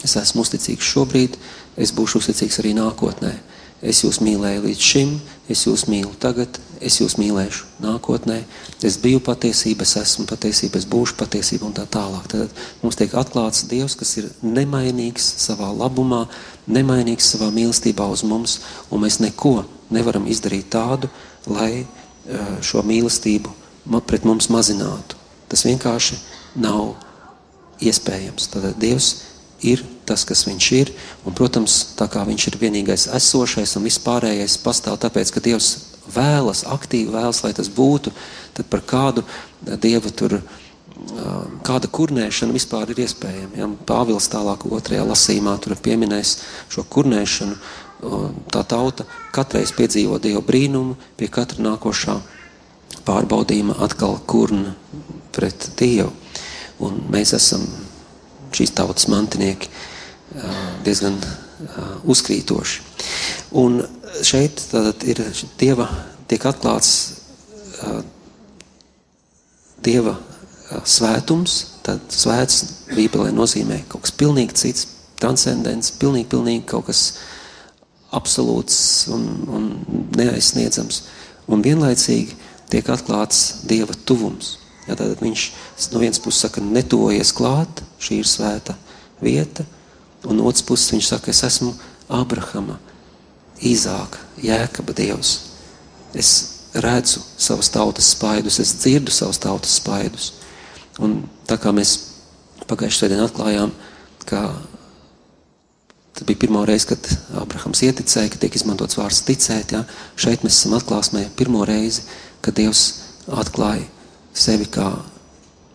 es 0.03 0.17
esmu 0.17 0.47
uzticīgs 0.47 0.89
šobrīd, 0.95 1.37
es 1.77 1.93
būšu 1.93 2.23
uzticīgs 2.23 2.61
arī 2.63 2.73
nākotnē. 2.79 3.35
Es 3.83 4.01
jūs 4.05 4.23
mīlēju 4.23 4.65
līdz 4.65 4.89
šim, 4.89 5.17
es 5.51 5.65
jūs 5.67 5.87
mīlu 5.91 6.13
tagad, 6.23 6.59
es 6.83 6.99
jūs 7.01 7.17
mīlēšu 7.19 7.67
nākotnē. 7.83 8.43
Es 8.85 8.99
biju 9.03 9.23
patiesība, 9.25 9.87
es 9.87 9.97
esmu 9.99 10.27
patiesība, 10.31 10.79
es 10.79 10.87
būšu 10.89 11.17
patiesība 11.19 11.67
un 11.69 11.75
tā 11.77 11.87
tālāk. 11.91 12.29
Tad 12.31 12.63
mums 12.83 12.99
tiek 12.99 13.15
atklāts 13.19 13.67
Dievs, 13.71 13.97
kas 13.99 14.15
ir 14.21 14.31
nemainīgs 14.43 15.27
savā 15.43 15.71
labumā, 15.75 16.25
nemainīgs 16.71 17.33
savā 17.35 17.51
mīlestībā 17.55 18.07
uz 18.13 18.25
mums, 18.27 18.61
un 18.91 19.03
mēs 19.05 19.21
neko 19.23 19.63
nevaram 19.93 20.29
izdarīt 20.31 20.71
tādu, 20.73 21.11
lai 21.51 21.83
eh, 21.83 22.55
šo 22.63 22.85
mīlestību 22.87 23.59
pret 24.07 24.27
mums 24.29 24.49
mazinātu. 24.53 25.19
Tas 25.51 25.67
vienkārši 25.67 26.17
nav 26.63 26.95
iespējams. 27.83 28.49
Tad 28.53 28.71
Dievs 28.81 29.15
ir 29.67 29.83
tas, 30.09 30.25
kas 30.29 30.45
viņš 30.49 30.69
ir. 30.77 30.93
Un, 31.27 31.37
protams, 31.37 31.95
tā 31.99 32.09
kā 32.11 32.25
viņš 32.27 32.49
ir 32.51 32.59
vienīgais 32.61 33.09
esošais 33.17 33.77
un 33.79 33.87
vispārējais 33.89 34.59
pastāv 34.65 34.99
tāpēc, 35.03 35.33
ka 35.35 35.45
Dievs 35.45 35.71
vēlas, 36.13 36.65
aktīvi 36.69 37.13
vēlas, 37.15 37.43
lai 37.45 37.53
tas 37.57 37.71
būtu, 37.73 38.13
tad 38.57 38.69
par 38.73 38.83
kādu 38.87 39.25
Dieva 39.63 40.11
tur, 40.11 40.41
kāda 41.67 41.89
kurnēšana 41.91 42.55
vispār 42.55 42.93
ir 42.93 43.03
iespējama. 43.05 43.57
Ja? 43.59 43.71
Pāvils 43.87 44.29
tālāk 44.33 44.67
otrajā 44.71 45.07
lasījumā 45.07 45.57
tur 45.63 45.77
pieminēs 45.81 46.37
šo 46.73 46.85
kurnēšanu. 46.91 47.57
Tā 48.53 48.65
tauta 48.67 49.07
katreiz 49.35 49.71
piedzīvo 49.77 50.19
Dieva 50.23 50.43
brīnumu, 50.43 50.97
pie 51.17 51.31
katra 51.31 51.63
nākošā 51.63 52.19
pārbaudījuma 53.07 53.79
atkal 53.83 54.19
kurna 54.27 54.75
pret 55.35 55.71
Dievu. 55.79 56.11
Un 56.83 56.99
mēs 57.15 57.35
esam 57.39 57.63
šīs 58.57 58.75
tautas 58.77 59.09
mantinieki 59.13 59.71
diezgan 60.87 61.19
uzkrītoši. 62.09 62.81
Un 63.61 63.83
šeit 64.25 64.63
ir 65.09 65.21
dieva, 65.61 65.89
tiek 66.31 66.47
atklāts 66.49 66.93
dieva 69.83 70.17
svētums, 70.89 71.59
tad 71.85 72.05
svēts 72.15 72.65
Bībelē 72.93 73.33
nozīmē 73.35 73.83
kaut 73.91 74.07
kas 74.07 74.15
pilnīgi 74.17 74.57
cits, 74.59 74.87
transcendents, 75.21 75.93
pilnīgi, 76.01 76.31
pilnīgi 76.33 76.65
kaut 76.71 76.89
kas 76.89 77.03
absolūts 78.13 78.79
un, 79.13 79.27
un 79.49 79.69
neaizsniedzams. 80.17 81.03
Un 81.53 81.65
vienlaicīgi 81.65 82.37
tiek 82.73 82.89
atklāts 82.93 83.63
Dieva 83.69 83.95
tuvums. 84.07 84.57
Ja, 84.89 84.97
tad 84.99 85.21
viņš 85.23 85.45
no 85.93 86.01
vienas 86.03 86.21
puses 86.23 86.43
saka, 86.43 86.63
netuvojies 86.65 87.31
klāt, 87.37 87.85
šī 88.03 88.19
ir 88.23 88.29
svēta 88.29 88.75
vieta, 89.23 89.65
un 90.27 90.39
no 90.39 90.49
otras 90.51 90.65
puses 90.67 90.91
viņš 90.95 91.11
saka, 91.13 91.31
es 91.31 91.43
esmu 91.47 91.75
Abrahama, 92.13 92.79
Īzāka, 93.63 94.19
Jēkaba 94.43 94.95
Dievs. 94.99 95.37
Es 96.19 96.33
redzu 96.75 97.23
savas 97.39 97.71
tautas 97.71 98.11
spaidus, 98.17 98.59
es 98.59 98.75
dzirdu 98.81 99.15
savas 99.15 99.39
tautas 99.39 99.77
spaidus. 99.79 100.33
Un 100.99 101.23
tā 101.47 101.61
kā 101.63 101.71
mēs 101.75 101.95
pagājušajā 102.67 102.99
svētdienā 102.99 103.29
atklājām, 103.31 103.73
ka 104.27 104.43
tas 106.13 106.27
bija 106.27 106.43
pirmā 106.43 106.67
reize, 106.67 106.91
kad 106.91 107.07
Abrahams 107.39 107.85
ieticēja, 107.87 108.35
ka 108.35 108.43
tiek 108.43 108.59
izmantots 108.59 108.99
vārds 108.99 109.23
ticēt, 109.29 109.77
ja? 109.77 109.87
šeit 110.19 110.43
mēs 110.43 110.59
esam 110.59 110.75
atklāsmē 110.77 111.29
pirmo 111.39 111.63
reizi, 111.69 112.05
kad 112.43 112.59
Dievs 112.59 112.89
atklāja 113.31 113.87
sevi 114.33 114.69
kā 114.71 114.91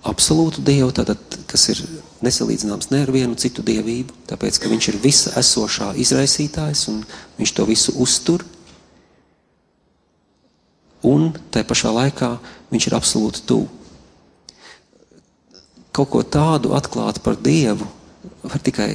absolūtu 0.07 0.63
dievu, 0.65 0.91
tātad, 0.95 1.19
kas 1.49 1.67
ir 1.73 1.81
nesalīdzināms 2.25 2.91
ne 2.91 3.01
ar 3.05 3.11
vienu 3.13 3.37
citu 3.39 3.63
dievību, 3.65 4.15
tāpēc, 4.29 4.59
ka 4.61 4.71
viņš 4.71 4.89
ir 4.91 4.99
visa 5.03 5.33
esošā 5.39 5.93
izraisītājs 5.99 6.87
un 6.91 7.01
viņš 7.39 7.53
to 7.57 7.65
visu 7.67 7.95
uztur. 8.01 8.45
Un 11.05 11.29
tai 11.53 11.63
pašā 11.67 11.91
laikā 11.93 12.31
viņš 12.71 12.87
ir 12.89 12.97
absolūti 12.97 13.43
tuvu. 13.47 13.69
Kaut 15.97 16.09
ko 16.13 16.21
tādu 16.21 16.73
atklāt 16.77 17.21
par 17.25 17.37
Dievu, 17.41 17.87
var 18.43 18.61
tikai 18.61 18.91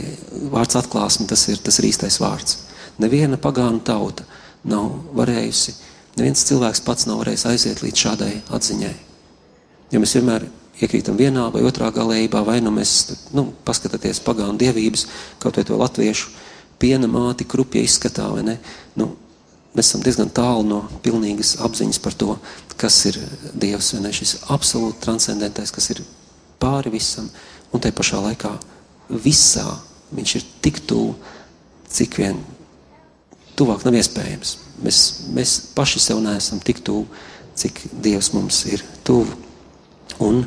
vārds 0.53 0.77
atklāsme, 0.79 1.27
tas 1.31 1.47
ir 1.51 1.59
tas 1.63 1.79
ir 1.81 1.89
īstais 1.91 2.21
vārds. 2.23 2.61
Neviena 3.03 3.39
pagānu 3.41 3.83
tauta 3.83 4.27
nav 4.69 4.93
varējusi, 5.17 5.75
neviens 6.19 6.45
cilvēks 6.47 6.85
pats 6.87 7.09
nav 7.11 7.23
varējis 7.25 7.49
aiziet 7.51 7.83
līdz 7.83 8.05
šādai 8.07 8.35
atziņai. 8.55 9.12
Ja 9.93 10.01
mēs 10.01 10.17
vienmēr 10.17 10.47
iekrītam 10.83 11.19
vienā 11.19 11.49
vai 11.53 11.63
otrā 11.67 11.91
galējībā, 11.95 12.43
vai 12.47 12.61
nu 12.65 12.73
mēs, 12.75 12.95
nu, 13.37 13.51
paskatieties 13.67 14.23
pagānu 14.25 14.57
dievības, 14.61 15.07
kaut 15.43 15.59
vai 15.59 15.67
to 15.69 15.77
latviešu 15.79 16.33
piena 16.83 17.11
māti, 17.11 17.47
krupja 17.49 17.83
izskatā, 17.85 18.27
vai 18.33 18.43
ne? 18.47 18.57
Nu, 18.99 19.13
mēs 19.77 19.91
esam 19.91 20.03
diezgan 20.05 20.33
tālu 20.35 20.65
no 20.67 20.81
pilnīgas 21.05 21.59
apziņas 21.63 22.01
par 22.03 22.17
to, 22.19 22.37
kas 22.81 22.97
ir 23.11 23.21
Dievs, 23.53 23.93
vai 23.95 24.03
ne? 24.07 24.15
Šis 24.17 24.39
absolūti 24.53 25.05
transcendentais, 25.05 25.75
kas 25.75 25.91
ir 25.95 26.03
pāri 26.63 26.93
visam, 26.95 27.29
un 27.73 27.83
te 27.83 27.93
pašā 27.95 28.23
laikā 28.25 28.57
visā 29.23 29.67
viņš 30.13 30.35
ir 30.39 30.49
tik 30.65 30.83
tuvu, 30.89 31.15
cik 31.93 32.19
vien 32.21 32.41
tuvāk 33.59 33.85
nav 33.87 33.97
iespējams. 34.01 34.57
Mēs, 34.83 34.99
mēs 35.33 35.55
paši 35.77 36.03
sev 36.03 36.21
neesam 36.25 36.61
tik 36.65 36.83
tuvu, 36.85 37.07
cik 37.59 37.85
Dievs 38.03 38.33
mums 38.35 38.65
ir 38.73 38.83
tuvu. 39.07 39.42
Un, 40.23 40.43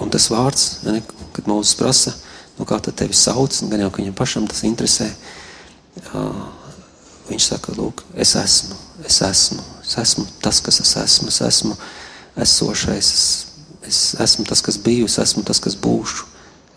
un 0.00 0.12
tas 0.12 0.28
vārds, 0.32 0.66
ne, 0.86 1.00
kad 1.36 1.48
Mūzes 1.50 1.76
prasa, 1.78 2.14
nu 2.58 2.66
kā 2.68 2.78
tad 2.82 2.96
tevi 3.00 3.16
sauc, 3.16 3.54
un 3.62 3.72
gan 3.72 3.84
jau, 3.84 3.90
ka 3.92 4.02
viņam 4.02 4.16
pašam 4.16 4.48
tas 4.48 4.64
interesē, 4.68 5.10
viņš 7.30 7.50
saka, 7.52 7.74
lūk, 7.76 8.02
es 8.20 8.34
esmu, 8.38 8.78
es 9.06 9.20
esmu, 9.26 9.62
es 9.84 9.96
esmu 10.02 10.26
tas, 10.42 10.62
kas 10.64 10.80
es 10.82 10.96
esmu, 11.02 11.28
es 11.30 11.40
esmu 11.46 11.76
esošais, 12.40 13.12
es, 13.12 13.26
es 13.86 14.00
esmu 14.24 14.46
tas, 14.48 14.62
kas 14.64 14.80
biju, 14.80 15.08
es 15.10 15.18
esmu 15.22 15.44
tas, 15.46 15.60
kas 15.62 15.76
būšu, 15.78 16.26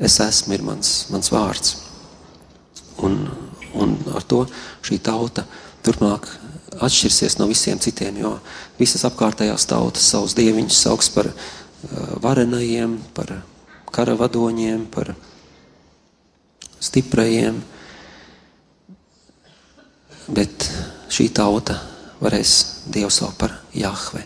es 0.03 0.19
esmu 0.23 0.57
ir 0.57 0.65
mans, 0.65 0.93
mans 1.13 1.31
vārds. 1.33 1.77
Un, 3.03 3.23
un 3.73 3.95
ar 4.13 4.25
to 4.29 4.43
šī 4.85 4.99
tauta 5.03 5.47
turpmāk 5.83 6.27
atšķirsies 6.81 7.37
no 7.39 7.47
visiem 7.49 7.79
citiem, 7.81 8.17
jo 8.23 8.37
visas 8.79 9.05
apkārtējās 9.09 9.67
tautas 9.69 10.07
savus 10.13 10.35
dieviņus 10.37 10.81
sauks 10.85 11.11
par 11.13 11.29
uh, 11.29 11.37
varenajiem, 12.23 12.97
par 13.13 13.35
karavadoņiem, 13.93 14.85
par 14.93 15.13
stiprajiem. 16.83 17.61
Bet 20.33 20.69
šī 21.11 21.27
tauta 21.35 21.75
varēs 22.23 22.53
Dievu 22.83 23.11
saukt 23.11 23.37
par 23.39 23.53
Jahve. 23.75 24.25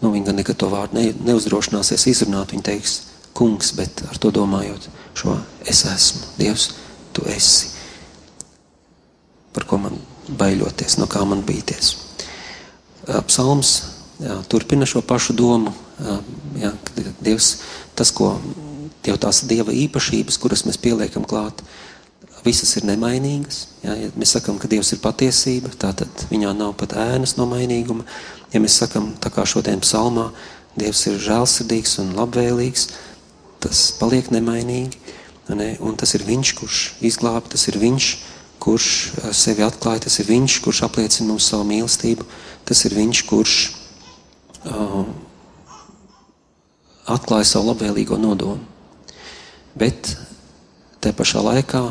Nu, 0.00 0.10
viņa 0.12 0.28
gan 0.28 0.38
nekad 0.40 0.58
to 0.60 0.68
vārdu 0.70 0.98
ne, 0.98 1.10
neuzdrošināsies 1.28 2.08
izrunāt. 2.10 2.52
Viņa 2.52 2.66
teiks, 2.68 2.96
kungs, 3.36 3.72
bet 3.78 4.02
ar 4.10 4.18
to 4.20 4.32
domājot 4.34 4.88
šo 5.16 5.36
es 5.66 5.84
esmu. 5.88 6.24
Dievs, 6.40 6.68
tu 7.16 7.24
esi. 7.30 7.70
Par 9.56 9.64
ko 9.68 9.78
man 9.80 9.96
baiļoties, 10.28 10.98
no 11.00 11.08
kā 11.10 11.22
man 11.28 11.42
bīties. 11.46 11.94
Psalms 13.28 13.72
jā, 14.22 14.38
turpina 14.50 14.86
šo 14.88 15.02
pašu 15.06 15.36
domu. 15.36 15.72
Jā, 16.60 16.72
Dievs, 17.24 17.60
tas, 17.96 18.12
ko 18.12 18.34
jau 19.06 19.16
tās 19.20 19.44
Dieva 19.48 19.74
īpašības, 19.74 20.38
kuras 20.42 20.64
mēs 20.66 20.80
pieliekam 20.82 21.24
klāt, 21.28 21.62
visas 22.46 22.74
ir 22.78 22.86
nemainīgas. 22.88 23.66
Ja, 23.84 23.96
ja 23.98 24.10
mēs 24.18 24.36
sakām, 24.36 24.58
ka 24.60 24.70
Dievs 24.70 24.92
ir 24.94 25.02
patiesība, 25.02 25.72
tad 25.78 26.04
viņā 26.30 26.52
nav 26.56 26.76
pat 26.80 26.96
ēnas 26.98 27.36
no 27.38 27.48
mainīguma. 27.50 28.06
Ja 28.52 28.62
mēs 28.62 28.78
sakām, 28.82 29.14
tā 29.22 29.32
kā 29.34 29.46
šodien 29.48 29.82
psalmā, 29.84 30.30
Dievs 30.76 31.06
ir 31.08 31.20
žēlsirdīgs 31.22 31.96
un 32.02 32.12
labvēlīgs, 32.18 32.90
tas 33.64 33.88
paliek 33.96 34.28
nemainīgi. 34.34 34.98
Ne? 35.46 35.76
Un 35.80 35.94
tas 35.96 36.10
ir 36.18 36.24
Viņš, 36.26 36.52
kurš 36.58 36.80
izglāb, 37.06 37.46
tas 37.48 37.68
ir 37.70 37.78
Viņš, 37.80 38.08
kurš 38.10 38.35
eh, 39.22 39.32
sevi 39.36 39.64
atklāja, 39.66 40.06
tas 40.06 40.18
ir 40.22 40.30
Viņš, 40.30 40.60
kurš 40.64 40.82
apliecina 40.86 41.30
mums 41.30 41.48
savu 41.50 41.66
mīlestību, 41.68 42.26
tas 42.66 42.84
ir 42.88 42.96
Viņš, 42.96 43.22
kurš 43.28 43.56
uh, 44.66 45.04
atklāja 47.06 47.46
savu 47.52 47.70
labvēlīgo 47.70 48.18
nodomu. 48.18 48.62
Bet 49.76 50.14
te 51.04 51.12
pašā 51.12 51.42
laikā 51.44 51.82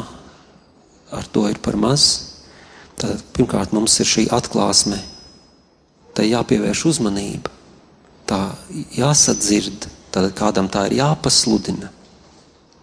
ar 1.16 1.28
to 1.32 1.46
ir 1.50 1.60
par 1.64 1.78
maz. 1.80 2.06
Tad 2.96 3.22
pirmkārt 3.36 3.74
mums 3.76 3.98
ir 4.00 4.08
šī 4.08 4.24
atklāsme, 4.34 4.98
tai 6.16 6.30
jāpievērš 6.30 6.86
uzmanība, 6.94 7.52
tā 8.28 8.40
jāsadzird, 8.96 9.90
tad 10.16 10.30
kādam 10.38 10.70
tā 10.72 10.86
ir 10.88 11.02
jāpasludina. 11.02 11.92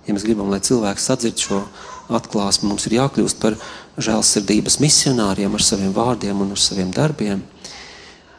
Ja 0.04 0.12
mēs 0.12 0.26
gribam, 0.26 0.50
lai 0.52 0.60
cilvēks 0.60 1.08
sadzird 1.08 1.40
šo 1.40 1.62
atklāsmi, 2.10 2.68
mums 2.70 2.86
ir 2.88 2.98
jākļūst 2.98 3.38
par 3.42 3.56
žēlsirdības 4.00 4.78
misionāriem 4.82 5.54
ar 5.54 5.64
saviem 5.64 5.92
vārdiem 5.94 6.40
un 6.44 6.54
ar 6.54 6.60
saviem 6.60 6.90
darbiem. 6.94 7.42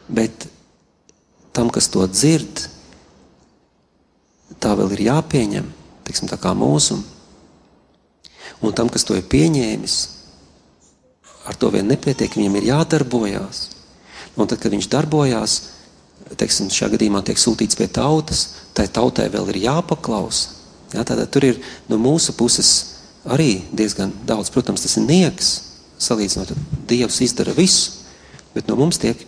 Bet 0.08 0.48
tam, 1.54 1.70
kas 1.72 1.88
to 1.88 2.04
dzird, 2.10 2.66
tā 4.60 4.74
vēl 4.76 4.92
ir 4.96 5.06
jāpieņem, 5.08 5.68
tiksim, 6.04 6.28
tā 6.30 6.38
kā 6.40 6.52
mūsu. 6.56 6.98
Un 8.64 8.74
tam, 8.76 8.90
kas 8.92 9.04
to 9.06 9.16
ir 9.18 9.24
pieņēmis, 9.28 9.96
ar 11.48 11.56
to 11.60 11.70
vien 11.72 11.88
nepietiek, 11.88 12.36
viņam 12.36 12.58
ir 12.60 12.68
jādarbojas. 12.72 13.68
Un 14.34 14.48
tad, 14.50 14.58
kad 14.58 14.72
viņš 14.74 14.88
darbojās, 14.90 15.56
teiksim, 16.40 16.70
šajā 16.72 16.94
gadījumā 16.96 17.22
tiek 17.26 17.38
sūtīts 17.38 17.78
pie 17.78 17.88
tautas, 17.92 18.46
tai 18.74 18.88
tautai 18.88 19.28
vēl 19.32 19.52
ir 19.52 19.62
jāpaklausa. 19.68 20.50
Ja, 20.94 21.02
tātad 21.02 21.30
tur 21.34 21.46
ir 21.46 21.60
no 21.90 21.98
mūsu 21.98 22.34
puses 22.38 22.93
arī 23.24 23.62
diezgan 23.72 24.12
daudz, 24.28 24.50
protams, 24.52 24.84
tas 24.84 24.98
ir 24.98 25.06
nieks, 25.08 25.54
salīdzinot, 26.02 26.52
Dievs 26.88 27.20
izdara 27.24 27.54
visu, 27.56 28.04
bet 28.54 28.68
no 28.68 28.76
mums 28.78 29.00
tiek, 29.00 29.20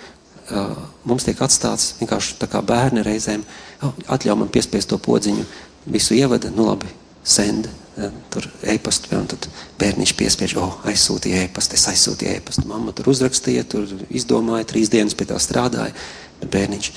uh, 0.51 0.77
mums 1.09 1.25
tiek 1.27 1.41
atstāts 1.43 1.95
vienkārši 2.01 2.37
tā 2.43 2.51
kā 2.51 2.61
bērni 2.67 3.05
reizēm, 3.07 3.47
oh, 3.83 3.97
atļauj 4.13 4.41
man 4.43 4.53
piespiest 4.53 4.93
to 4.93 5.01
podziņu, 5.03 5.47
visu 5.87 6.17
ievada, 6.19 6.51
nu 6.53 6.69
labi, 6.69 6.91
send, 7.27 7.71
ja, 7.97 8.11
tur 8.31 8.47
e-pastu, 8.69 9.11
un 9.17 9.27
tad 9.31 9.49
bērniņš 9.81 10.15
piespiež, 10.19 10.57
oh, 10.61 10.77
aizsūtīja 10.91 11.47
e-pastu, 11.47 11.79
es 11.79 11.89
aizsūtīju 11.91 12.37
e-pastu, 12.37 12.67
mamma 12.71 12.95
tur 12.97 13.11
uzrakstīja, 13.15 13.65
tur 13.71 13.89
izdomāja, 14.11 14.69
trīs 14.73 14.93
dienas 14.93 15.17
pie 15.17 15.29
tā 15.31 15.41
strādāja, 15.43 15.95
bet 16.43 16.53
bērniņš 16.53 16.93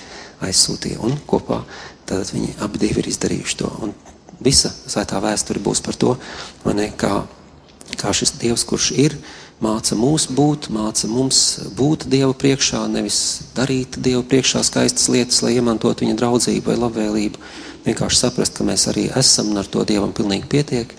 aizsūtīja, 0.45 0.99
un 1.05 1.17
kopā 1.29 1.63
tad 2.09 2.29
viņi 2.33 2.57
abi 2.65 2.81
divi 2.81 3.03
ir 3.03 3.11
izdarījuši 3.11 3.59
to, 3.61 3.71
un 3.85 3.95
visa 4.43 4.71
svētā 4.71 5.19
vēsture 5.23 5.61
būs 5.63 5.83
par 5.85 5.97
to, 5.99 6.15
ne, 6.65 6.89
kā, 6.97 7.23
kā 7.99 8.13
šis 8.15 8.35
Dievs, 8.41 8.65
kurš 8.67 8.91
ir, 8.95 9.17
māca 9.63 9.97
mūs 9.99 10.29
būt, 10.35 10.69
māca 10.73 11.09
mums 11.11 11.41
būt 11.75 12.07
Dieva 12.11 12.33
priekšā, 12.33 12.85
nevis 12.91 13.19
darīt 13.57 13.99
Dieva 13.99 14.23
priekšā 14.23 14.63
skaistas 14.67 15.09
lietas, 15.11 15.41
lai 15.43 15.57
iemantotu 15.57 16.05
viņa 16.05 16.15
draudzību 16.19 16.71
vai 16.71 16.79
labvēlību. 16.79 17.43
Vienkārši 17.85 18.19
saprast, 18.19 18.57
ka 18.57 18.67
mēs 18.67 18.87
arī 18.91 19.07
esam 19.19 19.51
un 19.53 19.61
ar 19.61 19.67
to 19.67 19.83
Dievam 19.87 20.11
pilnīgi 20.15 20.49
pietiek. 20.51 20.95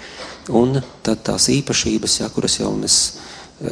Un 0.56 0.80
tad 1.04 1.20
tās 1.28 1.48
īpašības, 1.52 2.20
ja, 2.22 2.30
kuras 2.32 2.58
jau 2.58 2.72
mēs 2.76 3.00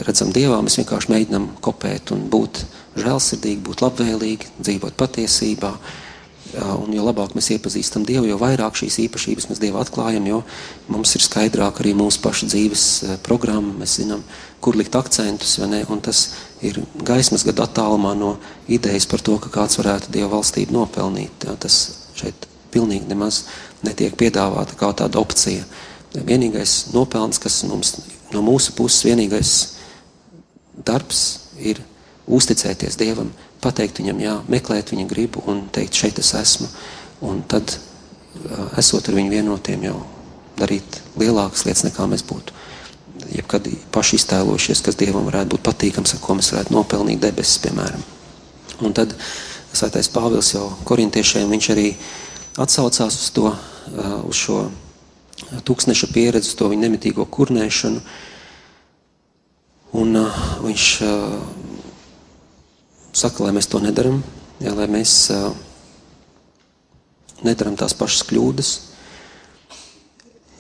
redzam 0.06 0.32
Dievā, 0.34 0.58
mēs 0.64 0.78
vienkārši 0.80 1.12
mēģinam 1.12 1.48
kopēt 1.64 2.12
un 2.14 2.26
būt 2.30 2.60
žēlsirdīgi, 2.98 3.64
būt 3.64 3.82
labvēlīgi, 3.84 4.52
dzīvot 4.60 4.96
patiesībā 4.98 5.72
Un 6.56 6.94
jo 6.96 7.02
labāk 7.04 7.34
mēs 7.36 7.50
iepazīstam 7.52 8.06
Dievu, 8.08 8.24
jo 8.30 8.38
vairāk 8.40 8.78
šīs 8.80 8.94
īpašības 9.02 9.50
mēs 9.50 9.58
Dievu 9.60 9.82
atklājam, 9.82 10.24
jo 10.30 10.38
mums 10.88 11.12
ir 11.18 11.20
skaidrāk 11.20 11.82
arī 11.82 11.92
mūsu 11.98 12.22
paša 12.24 12.48
dzīves 12.48 12.84
programma. 13.26 13.74
Mēs 13.82 13.98
zinām, 14.00 14.22
kur 14.64 14.78
likt 14.78 14.96
akcentus, 14.96 15.58
un 15.60 16.00
tas 16.00 16.22
ir 16.64 16.80
gaismas 17.04 17.44
gadu 17.44 17.66
attālumā 17.66 18.14
no 18.16 18.38
idejas 18.64 19.04
par 19.10 19.20
to, 19.20 19.36
ka 19.44 19.52
kāds 19.52 19.76
varētu 19.76 20.14
Dieva 20.14 20.30
valstību 20.38 20.72
nopelnīt. 20.72 21.44
Jā, 21.44 21.56
tas 21.60 21.76
šeit 22.16 22.48
pilnīgi 22.72 23.10
nemaz 23.12 23.42
netiek 23.84 24.16
piedāvāta 24.16 24.78
kā 24.80 24.94
tāda 24.96 25.20
opcija. 25.20 25.66
Vienīgais 26.16 26.94
nopelns, 26.94 27.36
kas 27.42 27.60
mums 27.68 27.98
no 28.32 28.40
mūsu 28.46 28.72
puses, 28.78 29.04
vienīgais 29.04 29.52
darbs 30.80 31.52
ir 31.60 31.84
uzticēties 32.24 32.96
Dievam, 33.00 33.28
pateikt 33.64 34.00
viņam, 34.02 34.22
jā, 34.22 34.36
meklēt 34.50 34.92
viņa 34.94 35.08
gribu 35.10 35.42
un 35.50 35.66
teikt, 35.74 35.98
šeit 35.98 36.20
es 36.22 36.32
esmu. 36.38 36.68
Un 37.26 37.42
tad, 37.50 37.74
esot 38.78 39.08
ar 39.10 39.18
viņu 39.18 39.32
vienotiem, 39.34 39.88
jau 39.88 39.98
darīt 40.58 41.00
lielākas 41.18 41.64
lietas, 41.66 41.84
nekā 41.88 42.06
mēs 42.10 42.24
būtu. 42.26 42.54
Jebkad 43.34 43.66
paši 43.94 44.18
iztēlojušies, 44.20 44.82
kas 44.86 44.98
Dievam 44.98 45.26
varētu 45.26 45.56
būt 45.56 45.66
patīkams, 45.66 46.14
ar 46.14 46.22
ko 46.22 46.38
mēs 46.38 46.52
varētu 46.54 46.74
nopelnīt 46.74 47.22
debesis, 47.22 47.60
piemēram. 47.66 48.04
Un 48.86 48.94
tad 48.94 49.14
Svētais 49.74 50.08
Pāvils 50.10 50.54
jau 50.54 50.70
korintiešiem, 50.88 51.50
viņš 51.50 51.66
arī 51.74 51.88
atsaucās 52.58 53.18
uz 53.18 53.26
to, 53.36 53.50
uz 54.24 54.38
šo 54.38 54.62
tūkstneša 55.66 56.08
pieredzi, 56.14 56.54
to 56.56 56.70
viņa 56.70 56.86
nemitīgo 56.86 57.26
kurnēšanu. 57.30 58.00
Un 59.98 60.18
uh, 60.20 60.40
viņš 60.60 60.86
uh, 61.04 61.36
saka, 63.18 63.44
lai 63.44 63.54
mēs 63.56 63.70
to 63.70 63.80
nedaram, 63.82 64.20
ja, 64.62 64.74
lai 64.78 64.86
mēs 64.90 65.14
uh, 65.34 65.50
nedaram 67.46 67.76
tās 67.78 67.96
pašas 67.98 68.26
kļūdas, 68.28 68.72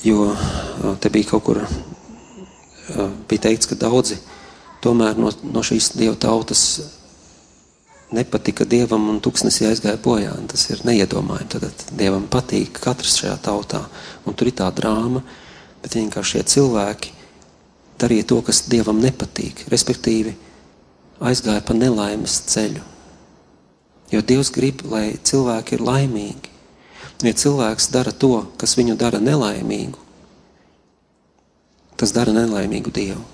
jo 0.06 0.30
uh, 0.32 0.92
te 1.00 1.10
bija 1.14 1.32
kaut 1.32 1.46
kur, 1.46 1.62
uh, 1.64 3.10
bija 3.30 3.48
teikts, 3.48 3.70
ka 3.70 3.78
daudzi 3.78 4.18
tomēr 4.84 5.18
no, 5.18 5.32
no 5.52 5.64
šīs 5.66 5.92
dieva 5.98 6.18
tautas 6.18 6.64
nepatika 8.14 8.64
dievam 8.64 9.08
un 9.12 9.20
tuksnesī 9.20 9.66
aizgāja 9.68 9.98
bojā. 10.00 10.32
Tas 10.48 10.64
ir 10.72 10.82
neiedomājami. 10.88 11.48
Tad 11.52 11.84
dievam 11.98 12.24
patīk 12.30 12.80
katrs 12.80 13.18
šajā 13.20 13.36
tautā. 13.44 13.82
Un 14.24 14.36
tur 14.38 14.48
ir 14.48 14.56
tā 14.58 14.68
drāma, 14.74 15.22
bet 15.82 15.98
vienkārši 15.98 16.38
šie 16.38 16.44
cilvēki 16.54 17.14
darīja 18.00 18.28
to, 18.30 18.40
kas 18.46 18.64
dievam 18.70 19.00
nepatīk. 19.02 19.66
Respektīvi, 19.72 20.34
aizgāja 21.20 21.62
pa 21.64 21.74
nelaimes 21.76 22.40
ceļu. 22.50 22.84
Jo 24.12 24.22
Dievs 24.24 24.50
grib, 24.54 24.84
lai 24.88 25.18
cilvēki 25.20 25.76
ir 25.76 25.84
laimīgi. 25.84 26.54
Ja 27.26 27.34
cilvēks 27.34 27.90
dara 27.92 28.12
to, 28.14 28.46
kas 28.60 28.76
viņu 28.78 28.94
dara 28.98 29.18
nelaimīgu, 29.18 29.98
tas 31.98 32.14
dara 32.14 32.30
nelaimīgu 32.32 32.92
Dievu. 32.94 33.24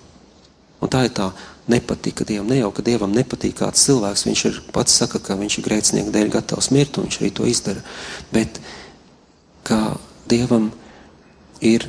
Un 0.80 0.90
tā 0.92 1.04
ir 1.04 1.12
tā 1.16 1.28
nepatika 1.68 2.24
Dievam. 2.28 2.48
Ne 2.48 2.62
jau, 2.62 2.70
ka 2.72 2.84
Dievam 2.84 3.12
nepatīk 3.12 3.58
kāds 3.60 3.84
cilvēks, 3.86 4.24
viņš 4.28 4.44
ir 4.48 4.62
pats 4.72 4.96
saka, 5.00 5.20
ka 5.20 5.36
viņš 5.36 5.58
ir 5.58 5.66
grēcinieku 5.68 6.12
dēļ 6.12 6.32
gatavs 6.32 6.70
mirt, 6.72 6.98
un 6.98 7.08
viņš 7.08 7.20
arī 7.20 7.30
to 7.36 7.48
izdara. 7.48 7.84
Bet 8.32 8.60
kā 9.68 9.80
Dievam 10.28 10.70
ir 11.64 11.86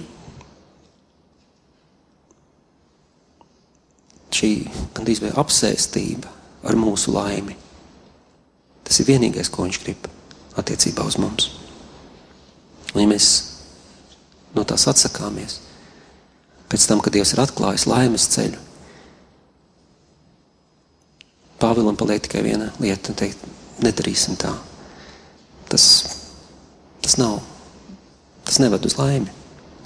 šī 4.36 4.52
gandrīz 4.96 5.22
vai 5.24 5.32
apsēstība 5.42 6.32
ar 6.66 6.78
mūsu 6.80 7.14
laimi. 7.16 7.56
Tas 8.86 9.00
ir 9.02 9.10
vienīgais, 9.10 9.50
ko 9.50 9.66
viņš 9.66 9.82
grib 9.84 10.10
attiecībā 10.60 11.06
uz 11.08 11.18
mums. 11.22 11.50
Un 12.94 13.04
ja 13.04 13.10
mēs 13.10 13.30
no 14.56 14.64
tās 14.68 14.86
atsakāmies, 14.92 15.60
pēc 16.72 16.86
tam, 16.88 17.02
kad 17.04 17.16
Dievs 17.16 17.34
ir 17.36 17.44
atklājis 17.44 17.90
laimes 17.90 18.30
ceļu, 18.36 18.62
Pāvilam 21.56 21.96
paliek 21.96 22.20
tikai 22.22 22.44
viena 22.44 22.68
lieta, 22.84 23.14
un 23.14 23.20
teikt, 23.20 23.44
nedarīsim 23.84 24.36
tā. 24.40 24.52
Tas, 25.72 25.86
tas 27.02 27.16
nav, 27.18 27.40
tas 28.44 28.60
neved 28.60 28.86
uz 28.86 28.98
laimi. 29.00 29.32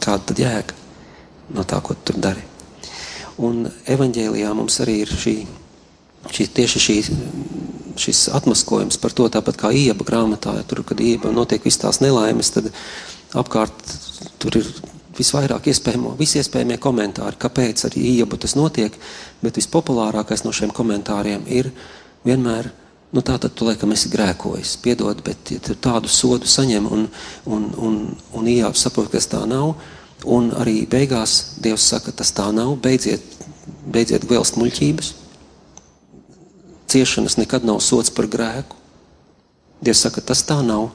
Kāda 0.01 0.31
tad 0.31 0.41
jēga 0.41 0.77
no 1.53 1.65
tā, 1.67 1.77
ko 1.83 1.93
tu 1.93 2.09
tur 2.09 2.21
dari? 2.25 2.48
Un 3.39 3.69
evaņģēlijā 3.87 4.51
mums 4.57 4.81
arī 4.83 4.99
ir 5.05 5.11
šī, 5.15 5.35
šī, 6.27 6.47
tieši 6.57 6.83
šī, 6.83 6.97
šis 7.99 8.25
atmaskojums 8.35 8.99
par 8.99 9.15
to, 9.15 9.29
tāpat 9.31 9.59
kā 9.59 9.71
ieba 9.75 10.05
grāmatā, 10.07 10.57
tur, 10.67 10.83
kad 10.87 10.99
ieba 10.99 11.31
notiek 11.31 11.63
viss 11.63 11.79
tās 11.79 12.01
nelaimes, 12.03 12.51
tad 12.55 12.71
apkārt 13.39 13.93
tur 14.41 14.59
ir 14.59 14.67
visvairāk 15.19 15.69
iespējamo, 15.71 16.15
visi 16.19 16.39
iespējamie 16.39 16.79
komentāri, 16.81 17.39
kāpēc 17.39 17.85
arī 17.89 18.05
iebu 18.17 18.39
tas 18.39 18.55
notiek, 18.59 18.95
bet 19.43 19.59
vispopulārākais 19.59 20.45
no 20.45 20.53
šiem 20.55 20.71
komentāriem 20.75 21.47
ir 21.51 21.71
vienmēr, 22.27 22.71
nu 23.15 23.23
tā 23.25 23.35
tad 23.41 23.55
tu 23.57 23.67
laikam 23.67 23.91
esi 23.95 24.11
grēkojis, 24.13 24.77
piedod, 24.83 25.23
bet 25.25 25.53
ja 25.55 25.59
tādu 25.59 26.11
sodu 26.11 26.47
saņem 26.47 26.87
un, 26.87 27.07
un, 27.49 27.69
un, 27.77 28.01
un 28.35 28.51
iejāp 28.51 28.77
saprot, 28.79 29.09
kas 29.11 29.27
tā 29.31 29.41
nav, 29.49 29.73
Un 30.27 30.51
arī 30.59 30.83
beigās 30.89 31.55
Dievs 31.63 31.85
saka, 31.87 32.11
tas 32.11 32.33
tā 32.35 32.49
nav. 32.51 32.73
Beidziet, 32.83 33.23
beidziet 33.87 34.27
vēlst 34.27 34.59
muļķības. 34.59 35.13
Ciešanas 36.89 37.37
nekad 37.39 37.63
nav 37.67 37.79
sots 37.85 38.11
par 38.11 38.27
grēku. 38.27 38.75
Dievs 39.79 40.01
saka, 40.03 40.21
tas 40.21 40.41
tā 40.43 40.57
nav, 40.65 40.89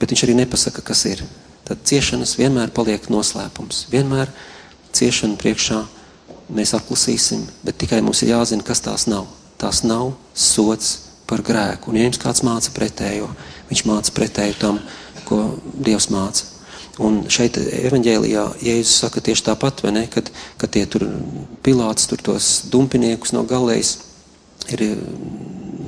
bet 0.00 0.14
viņš 0.14 0.24
arī 0.24 0.38
nepasaka, 0.38 0.80
kas 0.80 1.04
ir. 1.10 1.24
Tad 1.68 1.82
ciešanas 1.84 2.38
vienmēr 2.40 2.72
paliek 2.72 3.10
noslēpums. 3.12 3.84
Vienmēr 3.92 4.30
ciešanu 4.96 5.36
priekšā 5.36 5.82
mēs 6.48 6.72
atklāsim, 6.78 7.44
bet 7.60 7.76
tikai 7.82 8.00
mums 8.00 8.22
ir 8.24 8.32
jāzina, 8.32 8.64
kas 8.64 8.80
tās 8.80 9.04
nav. 9.10 9.26
Tās 9.60 9.82
nav 9.84 10.14
sots 10.32 10.94
par 11.28 11.42
grēku. 11.44 11.90
Un, 11.90 11.98
ja 11.98 12.06
jums 12.06 12.20
kāds 12.22 12.44
māca 12.46 12.72
pretējo, 12.72 13.28
viņš 13.68 13.84
māca 13.90 14.14
pretēju 14.16 14.56
tam, 14.62 14.80
ko 15.28 15.42
Dievs 15.76 16.08
māca. 16.14 16.57
Un 16.98 17.20
šeit 17.30 17.54
evanģēlijā 17.62 18.44
Jēzus 18.64 18.96
saka 19.04 19.22
tieši 19.22 19.44
tāpat, 19.46 19.84
ne, 19.94 20.08
kad, 20.10 20.32
kad 20.58 20.72
tie 20.74 20.82
tur 20.90 21.04
pilāts 21.62 22.08
tur 22.10 22.22
tos 22.26 22.48
dumpiniekus 22.72 23.34
no 23.36 23.44
galējas 23.46 23.94
ir 24.74 24.82
eh, 24.82 24.96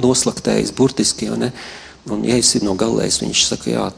noslaktējis 0.01 0.75
burtiski, 0.79 1.27
ja 1.27 1.38
ne, 1.40 1.51
un 2.11 2.23
Jēzus 2.27 2.61
ir 2.61 2.68
no 2.68 2.77
galējas, 2.79 3.20
viņš 3.25 3.42
saka, 3.49 3.73
jā, 3.73 3.88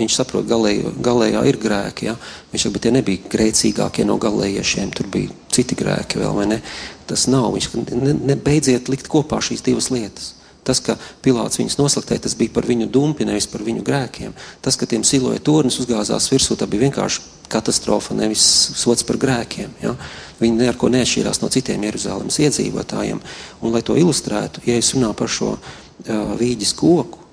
viņš 0.00 0.16
saprot, 0.18 0.48
galējo, 0.50 0.90
galējā 1.00 1.44
ir 1.48 1.60
grēki, 1.62 2.10
ja, 2.10 2.16
viņš 2.50 2.66
saka, 2.66 2.74
bet 2.74 2.86
tie 2.86 2.94
nebija 2.96 3.30
grēcīgākie 3.36 4.08
no 4.08 4.18
galējiešiem, 4.20 4.90
tur 4.96 5.08
bija 5.14 5.30
citi 5.54 5.78
grēki 5.78 6.20
vēl, 6.20 6.34
vai 6.36 6.50
ne, 6.56 6.60
tas 7.08 7.28
nav, 7.30 7.52
viņš 7.54 7.70
ne, 7.94 8.18
ne 8.32 8.36
beidziet 8.36 8.90
likt 8.92 9.08
kopā 9.10 9.38
šīs 9.44 9.64
divas 9.66 9.92
lietas. 9.94 10.34
Tas, 10.66 10.80
ka 10.84 10.96
Pilārs 11.24 11.56
viņus 11.60 11.78
noslaktēja, 11.80 12.26
tas 12.26 12.36
bija 12.36 12.52
par 12.52 12.66
viņu 12.68 12.90
dumpi, 12.92 13.24
nevis 13.28 13.48
par 13.50 13.64
viņu 13.64 13.84
grēkiem. 13.86 14.34
Tas, 14.60 14.76
ka 14.76 14.88
tiem 14.88 15.04
siloja 15.08 15.40
tornis 15.44 15.78
uzgāzās 15.80 16.28
virsū, 16.32 16.56
tā 16.60 16.68
bija 16.68 16.88
vienkārši 16.88 17.22
katastrofa, 17.50 18.14
nevis 18.14 18.42
sots 18.78 19.06
par 19.06 19.18
grēkiem. 19.20 19.72
Ja? 19.82 19.94
Viņi 20.40 20.66
neko 20.68 20.90
neatšķīrās 20.92 21.40
no 21.42 21.50
citiem 21.52 21.86
Jeruzalemes 21.88 22.38
iedzīvotājiem. 22.44 23.22
Un, 23.60 23.72
lai 23.74 23.82
to 23.86 23.96
ilustrētu, 23.98 24.62
ja 24.68 24.76
es 24.78 24.92
runāju 24.94 25.16
par 25.18 25.32
šo 25.32 25.54
uh, 25.56 26.34
vīģis 26.40 26.74
koku, 26.78 27.24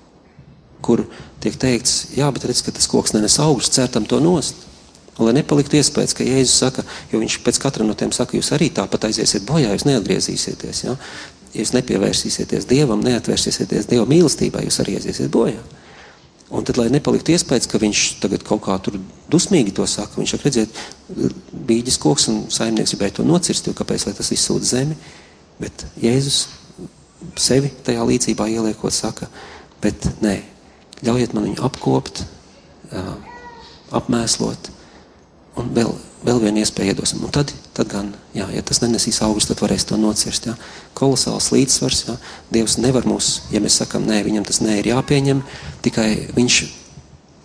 kur 0.84 1.04
tiek 1.42 1.56
teikts, 1.58 2.14
jā, 2.16 2.28
bet 2.34 2.48
redz, 2.48 2.62
ka 2.64 2.74
tas 2.74 2.88
koks 2.90 3.14
nenes 3.14 3.38
augstu, 3.42 3.78
cērtam 3.78 4.08
to 4.08 4.20
nost. 4.22 4.66
Un, 5.18 5.26
lai 5.26 5.34
nepaliktu 5.40 5.78
iespējas, 5.80 6.14
ka 6.14 6.26
Jēzus 6.26 6.60
saka, 6.62 6.84
jo 7.10 7.18
viņš 7.18 7.40
pēc 7.46 7.58
katra 7.62 7.86
no 7.86 7.96
tiem 7.98 8.12
saka, 8.14 8.36
jūs 8.38 8.52
arī 8.54 8.70
tāpat 8.74 9.08
aiziesiet 9.08 9.46
bojā, 9.48 9.72
jūs 9.74 9.86
neatgriezīsieties. 9.88 10.84
Ja? 10.86 10.94
Ja 11.52 11.62
jūs 11.62 11.74
nepievērsīsieties 11.76 12.66
Dievam, 12.68 13.02
neatvērsīsieties 13.04 13.88
Dieva 13.90 14.06
mīlestībai, 14.08 14.64
jūs 14.66 14.80
arī 14.82 14.98
aiziesiet 14.98 15.30
bojā. 15.32 15.60
Un 16.48 16.64
tad, 16.64 16.78
lai 16.80 16.86
nepaliktu 16.88 17.34
iespējas, 17.34 17.68
ka 17.68 17.80
viņš 17.80 18.02
tagad 18.22 18.44
kaut 18.46 18.62
kā 18.64 18.78
tur 18.80 18.96
dusmīgi 19.28 19.74
to 19.76 19.84
saka, 19.88 20.16
viņš 20.16 20.32
saka, 20.32 20.48
redziet, 20.48 20.78
bīģis 21.68 21.98
koks 22.00 22.28
un 22.32 22.38
saimnieks 22.52 22.94
gribēja 22.94 23.18
to 23.18 23.26
nocirst, 23.28 23.68
jo 23.68 23.76
kāpēc, 23.76 24.06
lai 24.08 24.14
tas 24.16 24.32
izsūta 24.32 24.70
zemi, 24.70 24.96
bet 25.60 25.84
Jēzus 26.00 26.46
sevi 27.36 27.68
tajā 27.84 28.06
līdzībā 28.08 28.48
ieliekot 28.48 28.96
saka, 28.96 29.28
bet 29.84 30.08
nē, 30.24 30.38
ļaujiet 31.04 31.36
man 31.36 31.50
viņu 31.50 31.64
apkopt, 31.68 32.24
apmēslot 33.92 34.72
un 35.60 35.74
vēl 35.76 35.92
vēl 36.26 36.40
vienu 36.42 36.62
iespēju 36.62 36.94
iedosim. 36.94 37.22
Un 37.24 37.32
tad, 37.34 37.52
tad 37.78 37.90
gan, 37.92 38.10
jā, 38.34 38.48
ja 38.50 38.62
tas 38.66 38.80
nenesīs 38.82 39.20
augstu, 39.22 39.54
tad 39.54 39.62
varēs 39.62 39.86
to 39.86 39.98
nocirst. 40.00 40.48
Jā. 40.50 40.56
Kolosāls 40.98 41.52
līdzsvars. 41.54 42.00
Jā. 42.08 42.16
Dievs 42.56 42.74
nevar 42.82 43.06
mūs, 43.06 43.44
ja 43.54 43.62
mēs 43.62 43.78
sakam, 43.78 44.06
nē, 44.08 44.24
viņam 44.26 44.48
tas 44.48 44.58
nē 44.64 44.80
ir 44.80 44.90
jāpieņem, 44.90 45.44
tikai 45.86 46.08
viņš 46.34 46.58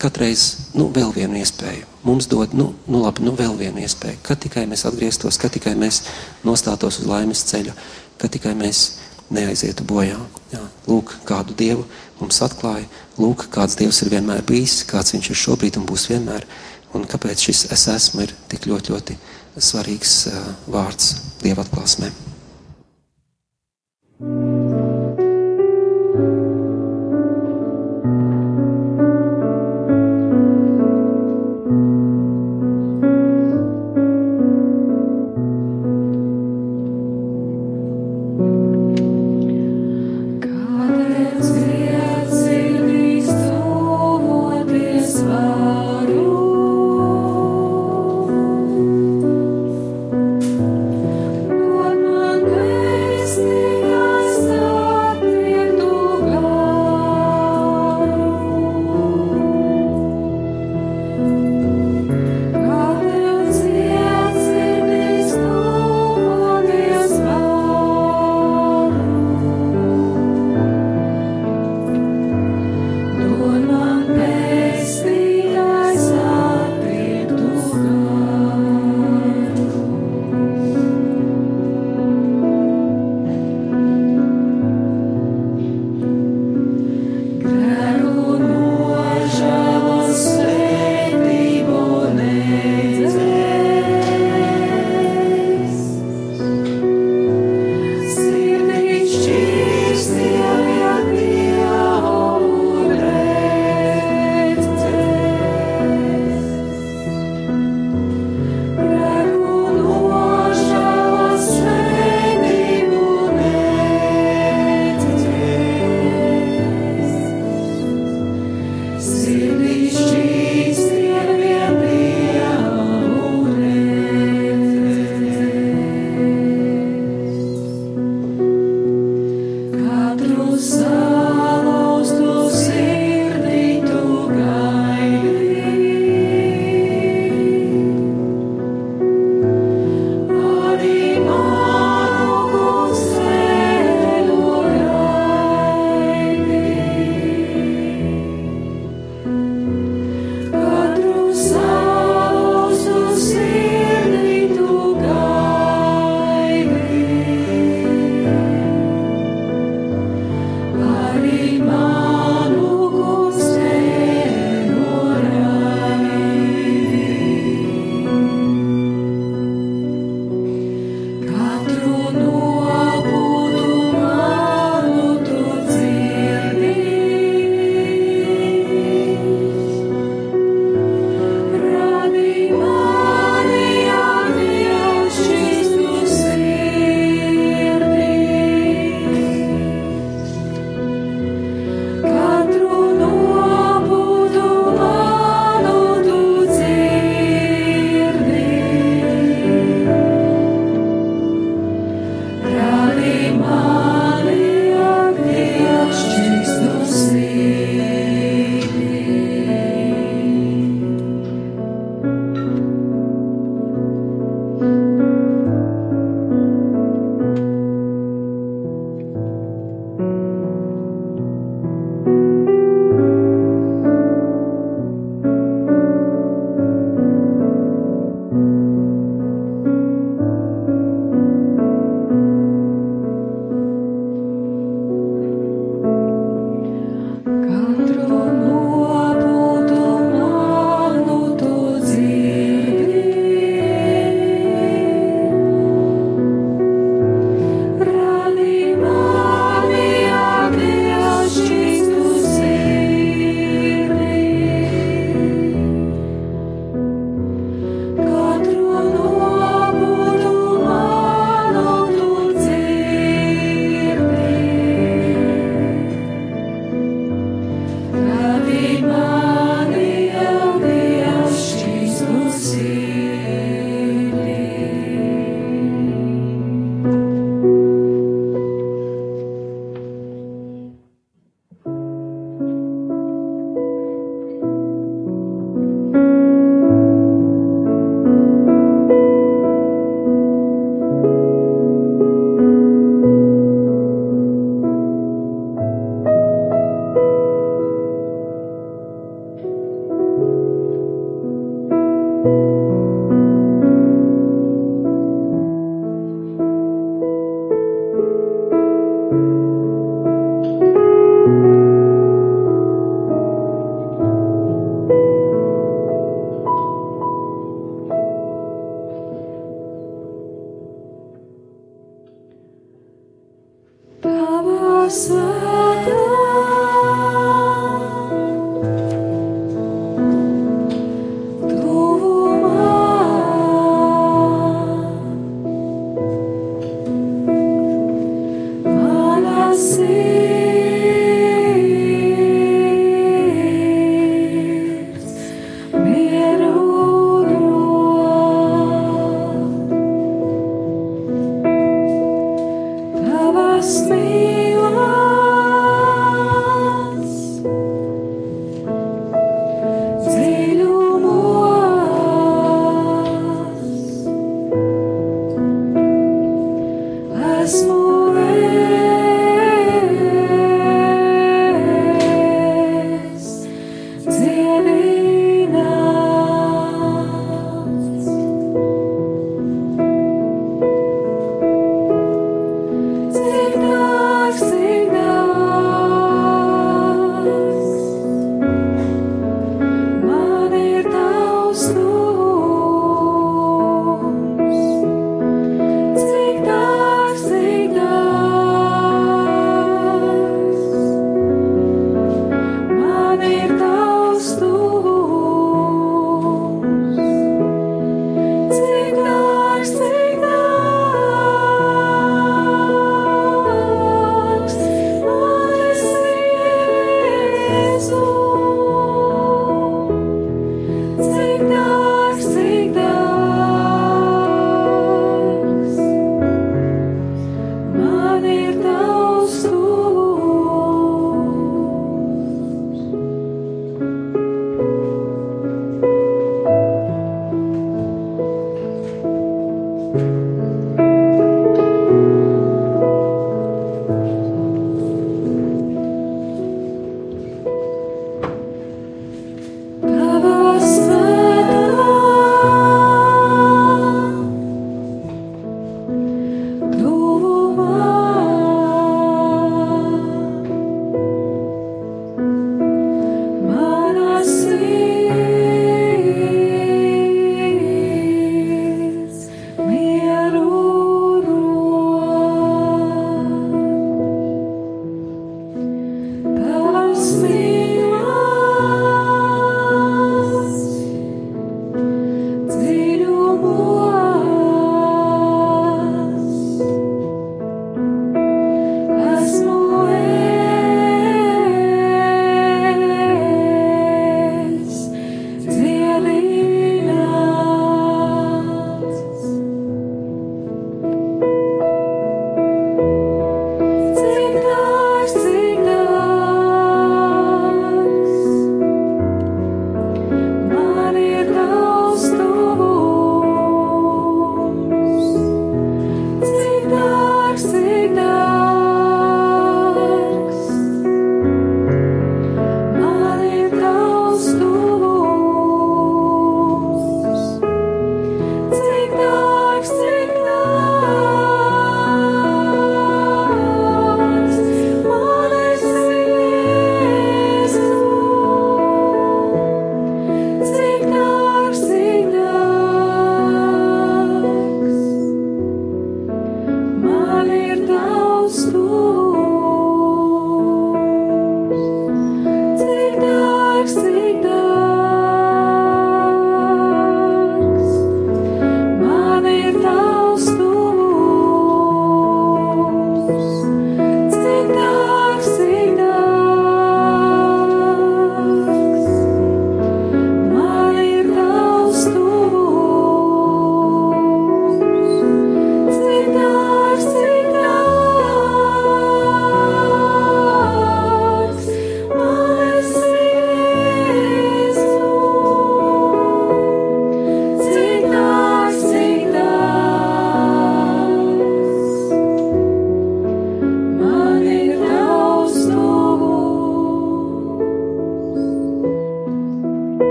katreiz 0.00 0.46
nu, 0.78 0.86
vēl 0.94 1.10
vienu 1.16 1.40
iespēju. 1.42 1.88
Mums 2.06 2.30
dod, 2.30 2.54
nu, 2.56 2.70
nu 2.88 3.02
labi, 3.02 3.26
nu 3.26 3.34
vēl 3.36 3.58
vienu 3.58 3.82
iespēju. 3.82 4.22
Kad 4.24 4.40
tikai 4.46 4.64
mēs 4.70 4.86
atgrieztos, 4.88 5.38
kad 5.40 5.52
tikai 5.52 5.74
mēs 5.78 6.04
nostātos 6.46 7.02
uz 7.02 7.10
laimes 7.10 7.42
ceļa, 7.50 7.74
kad 8.22 8.32
tikai 8.32 8.54
mēs 8.56 9.00
neaizietu 9.34 9.84
bojā. 9.88 10.16
Jā. 10.54 10.62
Lūk, 10.86 11.18
kādu 11.28 11.58
Dievu 11.58 11.84
mums 12.20 12.38
atklāja, 12.46 12.86
lūk, 13.18 13.48
kāds 13.52 13.76
Dievs 13.80 14.00
ir 14.04 14.14
vienmēr 14.14 14.46
bijis, 14.46 14.84
kāds 14.88 15.16
viņš 15.16 15.32
ir 15.32 15.42
šobrīd 15.42 15.80
un 15.80 15.90
būs 15.90 16.06
vienmēr 16.12 16.46
un 16.94 17.06
kāpēc 17.06 17.48
šis 17.48 17.66
es 17.74 17.86
esmu 17.90 18.24
ir 18.24 18.34
tik 18.50 18.66
ļoti, 18.70 18.94
ļoti 18.94 19.18
svarīgs 19.62 20.16
uh, 20.30 20.42
vārds 20.72 21.14
Dieva 21.44 21.64
atklāsmē. 21.64 22.10
Kāpēc 24.20 24.49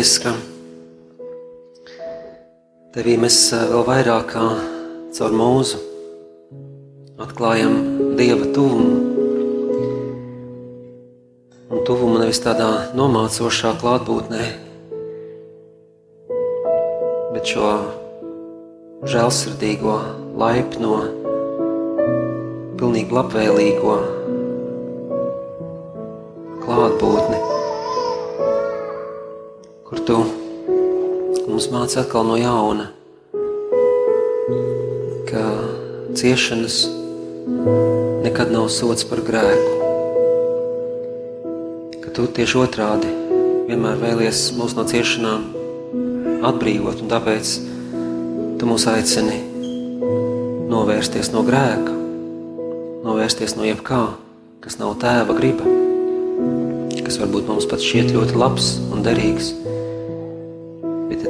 paldies, 0.00 0.16
ka 0.24 0.32
Tevī 2.90 3.18
mēs 3.20 3.36
eh, 3.52 3.66
vēl 3.68 3.84
vairāk 3.84 4.30
kā 4.32 4.44
caur 5.12 5.34
mūzu 5.36 5.76
atklājam 7.20 7.74
Dieva 8.16 8.48
tuvumu. 8.54 8.96
Un 11.70 11.84
tuvumu 11.84 12.16
nevis 12.18 12.40
tādā 12.40 12.90
nomācošā 12.96 13.74
klātbūtnē, 13.82 14.46
bet 17.34 17.52
šo 17.52 17.68
žēlsirdīgo, 19.04 19.98
laipno, 20.40 20.96
pilnīgi 22.80 23.14
labvēlīgo 23.20 24.00
klātbūtni, 26.64 27.29
tu 30.10 30.18
mums 31.46 31.68
māca 31.70 32.00
atkal 32.02 32.24
no 32.26 32.34
jauna, 32.34 32.88
ka 35.28 35.44
ciešanas 36.18 36.80
nekad 38.24 38.50
nav 38.50 38.66
sots 38.74 39.06
par 39.06 39.22
grēku. 39.22 39.76
Ka 42.02 42.10
tu 42.16 42.26
tieši 42.26 42.58
otrādi 42.58 43.12
vienmēr 43.68 44.02
vēlies 44.02 44.48
mūs 44.58 44.74
no 44.74 44.86
ciešanām 44.90 45.46
atbrīvot, 46.50 47.04
un 47.04 47.12
tāpēc 47.12 47.54
tu 48.58 48.66
mūs 48.66 48.88
aicini 48.90 49.38
novērsties 50.74 51.30
no 51.36 51.46
grēka, 51.46 51.94
novērsties 53.06 53.54
no 53.60 53.68
jebkā, 53.68 54.04
kas 54.66 54.82
nav 54.82 54.98
tēva 55.02 55.38
griba, 55.38 55.70
kas 57.06 57.22
varbūt 57.22 57.46
mums 57.52 57.70
pat 57.70 57.84
šķiet 57.84 58.16
ļoti 58.16 58.42
labs 58.42 58.78
un 58.90 59.06
derīgs, 59.06 59.54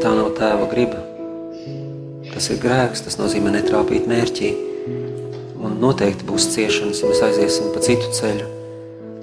ja 0.01 0.07
tā 0.07 0.17
nav 0.17 0.31
tēva 0.33 0.65
griba, 0.71 0.97
tas 2.33 2.47
ir 2.49 2.61
grēks, 2.63 3.03
tas 3.05 3.19
nozīmē 3.21 3.51
netrāpīt 3.53 4.07
mērķī, 4.09 4.49
un 5.61 5.75
noteikti 5.83 6.25
būs 6.25 6.47
ciešanas, 6.55 7.03
ja 7.03 7.11
mēs 7.11 7.21
aiziesim 7.27 7.69
pa 7.75 7.83
citu 7.85 8.09
ceļu, 8.17 8.47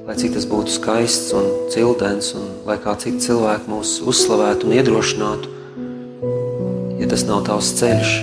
lai 0.05 0.17
cik 0.21 0.36
tas 0.36 0.45
būtu 0.45 0.75
skaists 0.75 1.34
un 1.34 1.49
cildens, 1.73 2.30
un 2.38 2.45
lai 2.69 2.78
kā 2.84 2.93
citi 3.01 3.25
cilvēki 3.25 3.73
mūs 3.73 3.95
uzslavētu 4.05 4.69
un 4.69 4.78
iedrošinātu, 4.78 5.57
ja 7.01 7.09
tas 7.09 7.25
nav 7.25 7.41
tavs 7.49 7.73
ceļš, 7.82 8.13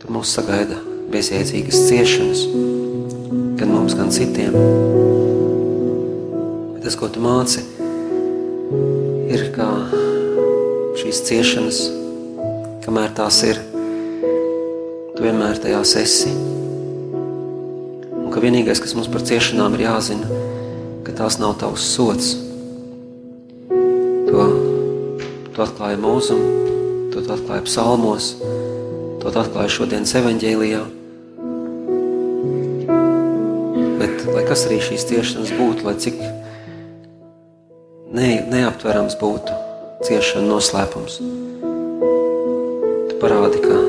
tad 0.00 0.08
mūs 0.16 0.32
sagaida 0.32 0.80
bezjēdzīgas 1.12 1.86
ciešanas, 1.90 2.46
gan 3.60 3.76
mums, 3.76 4.00
gan 4.00 4.08
citiem. 4.08 4.56
Bet 6.72 6.86
tas, 6.88 6.96
ko 6.96 7.12
tu 7.12 7.20
māci, 7.20 7.68
ir 9.28 9.50
kā 9.52 9.74
šīs 11.00 11.20
ciešanas, 11.24 11.78
kamēr 12.84 13.12
tās 13.16 13.38
ir, 13.46 13.56
tu 15.14 15.24
vienmēr 15.24 15.60
tajās 15.62 15.94
esi. 15.96 16.32
Un 18.20 18.28
ka 18.34 18.42
vienīgais, 18.42 18.82
kas 18.82 18.92
mums 18.98 19.08
par 19.12 19.24
ciešanām 19.24 19.78
ir 19.78 19.86
jāzina, 19.86 20.28
ka 21.06 21.14
tās 21.22 21.38
nav 21.40 21.56
tavs 21.62 21.86
sots. 21.94 22.34
To, 24.28 24.44
to 25.54 25.64
atklāja 25.64 26.00
mūzum, 26.02 26.42
to 27.14 27.24
atklāja 27.24 27.64
psalmos, 27.64 28.34
to 29.22 29.32
atklāja 29.32 29.72
šodienas 29.78 30.12
evaņģēlijā. 30.20 30.82
Bet, 34.02 34.28
lai 34.36 34.44
kas 34.52 34.68
arī 34.68 34.82
šīs 34.84 35.08
ciešanas 35.08 35.56
būtu, 35.56 35.88
lai 35.88 35.96
cik 36.04 36.20
ne, 38.12 38.30
neaptverams 38.52 39.16
būtu 39.20 39.59
ciešana 40.00 40.48
noslēpums, 40.48 41.18
tu 43.10 43.16
parādi, 43.20 43.58
ka 43.60 43.80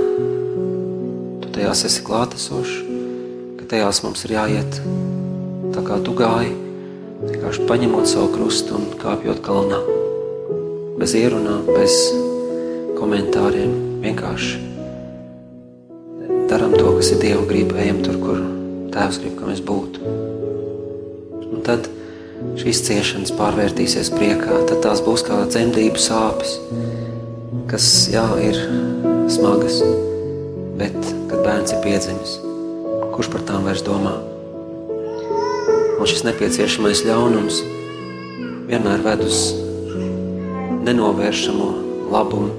tu 1.44 1.52
tajās 1.56 1.86
esi 1.88 2.04
klātesošs, 2.04 2.82
ka 3.60 3.68
tajās 3.72 4.02
mums 4.04 4.26
ir 4.28 4.36
jāiet 4.36 4.82
tā 5.72 5.84
kā 5.88 6.02
tu 6.04 6.16
gāji, 6.18 6.52
vienkārši 7.22 7.68
paņemot 7.70 8.10
savu 8.12 8.34
krustu 8.34 8.76
un 8.76 8.90
kāpjot 9.00 9.40
kalnā. 9.46 9.80
Bez 11.00 11.16
ierunām, 11.18 11.64
bez 11.70 11.96
komentāriem, 13.00 13.72
vienkārši 14.04 14.60
daram 16.52 16.76
to, 16.76 16.92
kas 16.98 17.14
ir 17.16 17.24
Dieva 17.24 17.48
griba, 17.48 17.80
ejam 17.80 18.04
tur, 18.04 18.20
kur 18.20 18.44
Tēvs 18.92 19.22
grib, 19.24 19.40
ka 19.40 19.48
mēs 19.48 19.64
būtu. 19.64 20.04
Un 21.48 21.64
tad 21.64 21.88
šīs 22.60 22.82
ciešanas 22.88 23.34
pārvērtīsies 23.38 24.12
priekā, 24.14 24.62
tad 24.70 24.82
tās 24.84 25.02
būs 25.06 25.24
kā 25.28 25.38
dzemdību 25.48 26.02
sāpes, 26.02 26.58
kas, 27.72 27.88
jā, 28.12 28.26
ir 28.44 28.58
smagas, 29.32 29.80
bet, 30.80 30.98
kad 31.32 31.46
bērns 31.46 31.76
ir 31.76 31.84
piedzimis, 31.86 32.36
kurš 33.16 33.32
par 33.34 33.46
tām 33.48 33.68
vairs 33.70 33.86
domā? 33.86 34.18
Un 36.02 36.10
šis 36.10 36.26
nepieciešamais 36.26 37.04
ļaunums 37.06 37.62
vienmēr 38.72 39.04
ved 39.06 39.24
uz 39.28 39.44
nenovēršamo 40.88 41.70
labumu. 42.12 42.52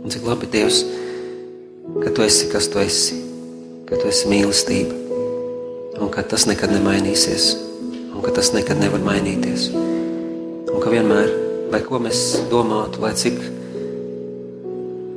Un 0.00 0.10
cik 0.10 0.26
labi 0.26 0.50
Dievs, 0.50 0.82
ka 2.02 2.10
Tu 2.10 2.26
esi, 2.26 2.50
kas 2.50 2.68
Tu 2.72 2.82
esi, 2.82 3.18
ka 3.86 3.96
Tu 3.96 4.10
esi 4.10 4.30
mīlestība, 4.32 4.96
un 6.00 6.10
ka 6.12 6.26
tas 6.26 6.48
nekad 6.50 6.74
nemainīsies, 6.74 7.52
un 8.20 8.24
ka 8.26 8.34
tas 8.36 8.50
nekad 8.52 8.76
nevar 8.76 9.00
mainīties. 9.00 9.70
Un 9.72 10.82
ka 10.82 10.90
vienmēr, 10.92 11.30
lai 11.72 11.78
ko 11.80 11.96
mēs 12.04 12.18
domātu, 12.50 13.00
lai 13.00 13.14
cik 13.16 13.38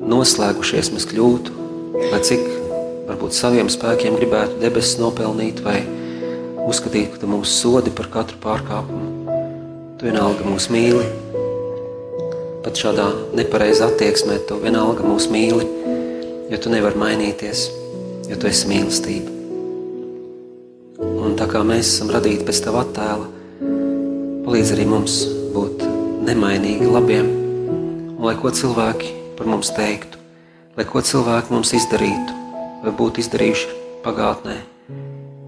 noslēgušies 0.07 0.93
mēs 0.95 1.07
kļūtu, 1.11 1.57
lai 2.13 2.21
cik 2.23 2.47
varbūt 3.09 3.35
saviem 3.35 3.67
spēkiem 3.67 4.15
gribētu 4.15 4.55
debesis 4.63 5.01
nopelnīt 5.03 5.59
vai 5.67 5.81
uzskatīt, 6.63 7.11
ka 7.11 7.19
Tu 7.25 7.33
mūs 7.33 7.57
sodi 7.59 7.91
par 7.91 8.07
katru 8.13 8.39
pārkāpumu. 8.39 9.35
Tu 9.99 10.07
vienalga 10.07 10.47
mūs 10.47 10.71
mīli, 10.71 11.03
pat 12.63 12.79
šādā 12.79 13.11
nepareizā 13.35 13.91
attieksmē 13.91 14.45
Tu 14.47 14.63
vienalga 14.63 15.03
mūs 15.03 15.27
mīli, 15.27 15.67
jo 16.55 16.63
Tu 16.63 16.71
nevar 16.71 16.95
mainīties, 16.95 17.67
jo 18.31 18.39
Tu 18.39 18.53
esi 18.55 18.71
mīlestība. 18.71 19.42
Un 21.33 21.39
tā 21.39 21.47
kā 21.49 21.63
mēs 21.65 21.87
esam 21.95 22.11
radīti 22.13 22.43
pēc 22.45 22.59
Tava 22.61 22.83
attēla, 22.83 23.23
palīdz 24.45 24.71
arī 24.75 24.83
mums 24.85 25.15
būt 25.49 25.81
nemainīgi 26.27 26.85
labiem, 26.85 27.31
un 28.11 28.19
lai 28.21 28.35
ko 28.37 28.51
cilvēki 28.53 29.09
par 29.39 29.49
mums 29.49 29.71
teiktu, 29.73 30.21
lai 30.77 30.85
ko 30.85 31.01
cilvēki 31.01 31.55
mums 31.55 31.73
izdarītu, 31.73 32.37
vai 32.83 32.93
būtu 32.99 33.23
izdarījuši 33.23 33.79
pagātnē, 34.05 34.59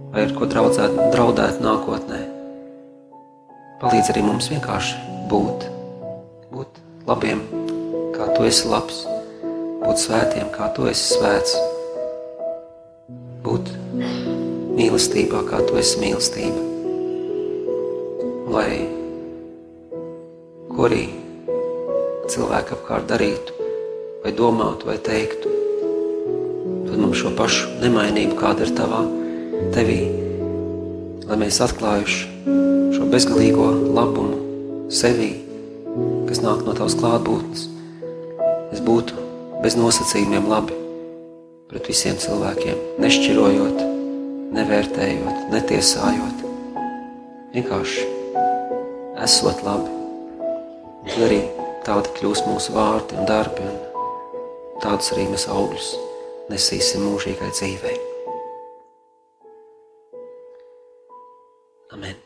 vai 0.10 0.26
ar 0.26 0.34
ko 0.34 0.50
draudzēt, 0.50 0.98
draudēt 1.14 1.62
nākotnē. 1.62 2.24
Palīdz 3.84 4.10
arī 4.16 4.26
mums 4.26 4.50
vienkārši 4.56 4.98
būt, 5.30 5.68
būt 6.50 6.82
labiem, 7.06 7.46
kā 8.18 8.34
Tu 8.34 8.50
esi 8.50 8.74
labs, 8.74 9.04
būt 9.86 10.02
svētiem, 10.02 10.50
kā 10.58 10.74
Tu 10.74 10.90
esi 10.90 11.12
svēts, 11.14 11.54
būt 13.46 13.70
mīlestībā, 14.76 15.46
kā 15.50 15.64
Tu 15.66 15.80
esi 15.82 16.02
mīlestība. 16.04 16.62
Lai 18.56 18.72
ko 20.76 20.90
arī 20.90 21.06
cilvēki 22.32 22.76
apkārt 22.76 23.08
darītu, 23.10 23.56
vai 24.24 24.34
domātu, 24.36 24.90
vai 24.90 24.98
teiktu, 25.00 25.52
tad 26.90 26.98
mums 27.00 27.22
šo 27.22 27.32
pašu 27.38 27.78
nemainību, 27.84 28.36
kāda 28.40 28.66
ir 28.66 28.74
tavā, 28.76 29.04
tevī, 29.76 30.00
lai 31.30 31.40
mēs 31.46 31.62
atklājuši 31.64 32.52
šo 32.98 33.08
bezgalīgo 33.12 33.70
labumu 33.96 34.90
sevī, 34.92 35.32
kas 36.28 36.44
nāk 36.44 36.66
no 36.68 36.76
tavas 36.76 36.98
klātbūtnes, 37.00 37.68
es 38.76 38.84
būtu 38.84 39.24
bez 39.64 39.80
nosacījumiem 39.80 40.50
labi 40.52 40.76
pret 41.70 41.88
visiem 41.90 42.20
cilvēkiem, 42.22 42.82
nešķirojot, 43.02 43.95
nevērtējot, 44.56 45.48
netiesājot, 45.52 46.44
vienkārši 47.56 48.06
esot 49.26 49.64
labi. 49.66 49.92
Un 51.06 51.26
arī 51.28 51.42
tādi 51.86 52.14
kļūs 52.18 52.46
mūsu 52.48 52.76
vārdi 52.76 53.20
un 53.20 53.30
darbi, 53.30 53.66
un 53.68 54.82
tādus 54.84 55.12
arī 55.16 55.28
mēs 55.32 55.48
augļus 55.52 55.94
nesīsim 56.52 57.06
mūžīgai 57.06 57.52
dzīvei. 57.54 57.98
Amen. 61.96 62.25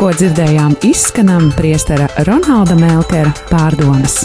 Tikko 0.00 0.16
dzirdējām 0.16 0.76
izskanam 0.88 1.50
priestera 1.58 2.06
Ronalda 2.24 2.72
Melkera 2.80 3.36
pārdomas. 3.52 4.22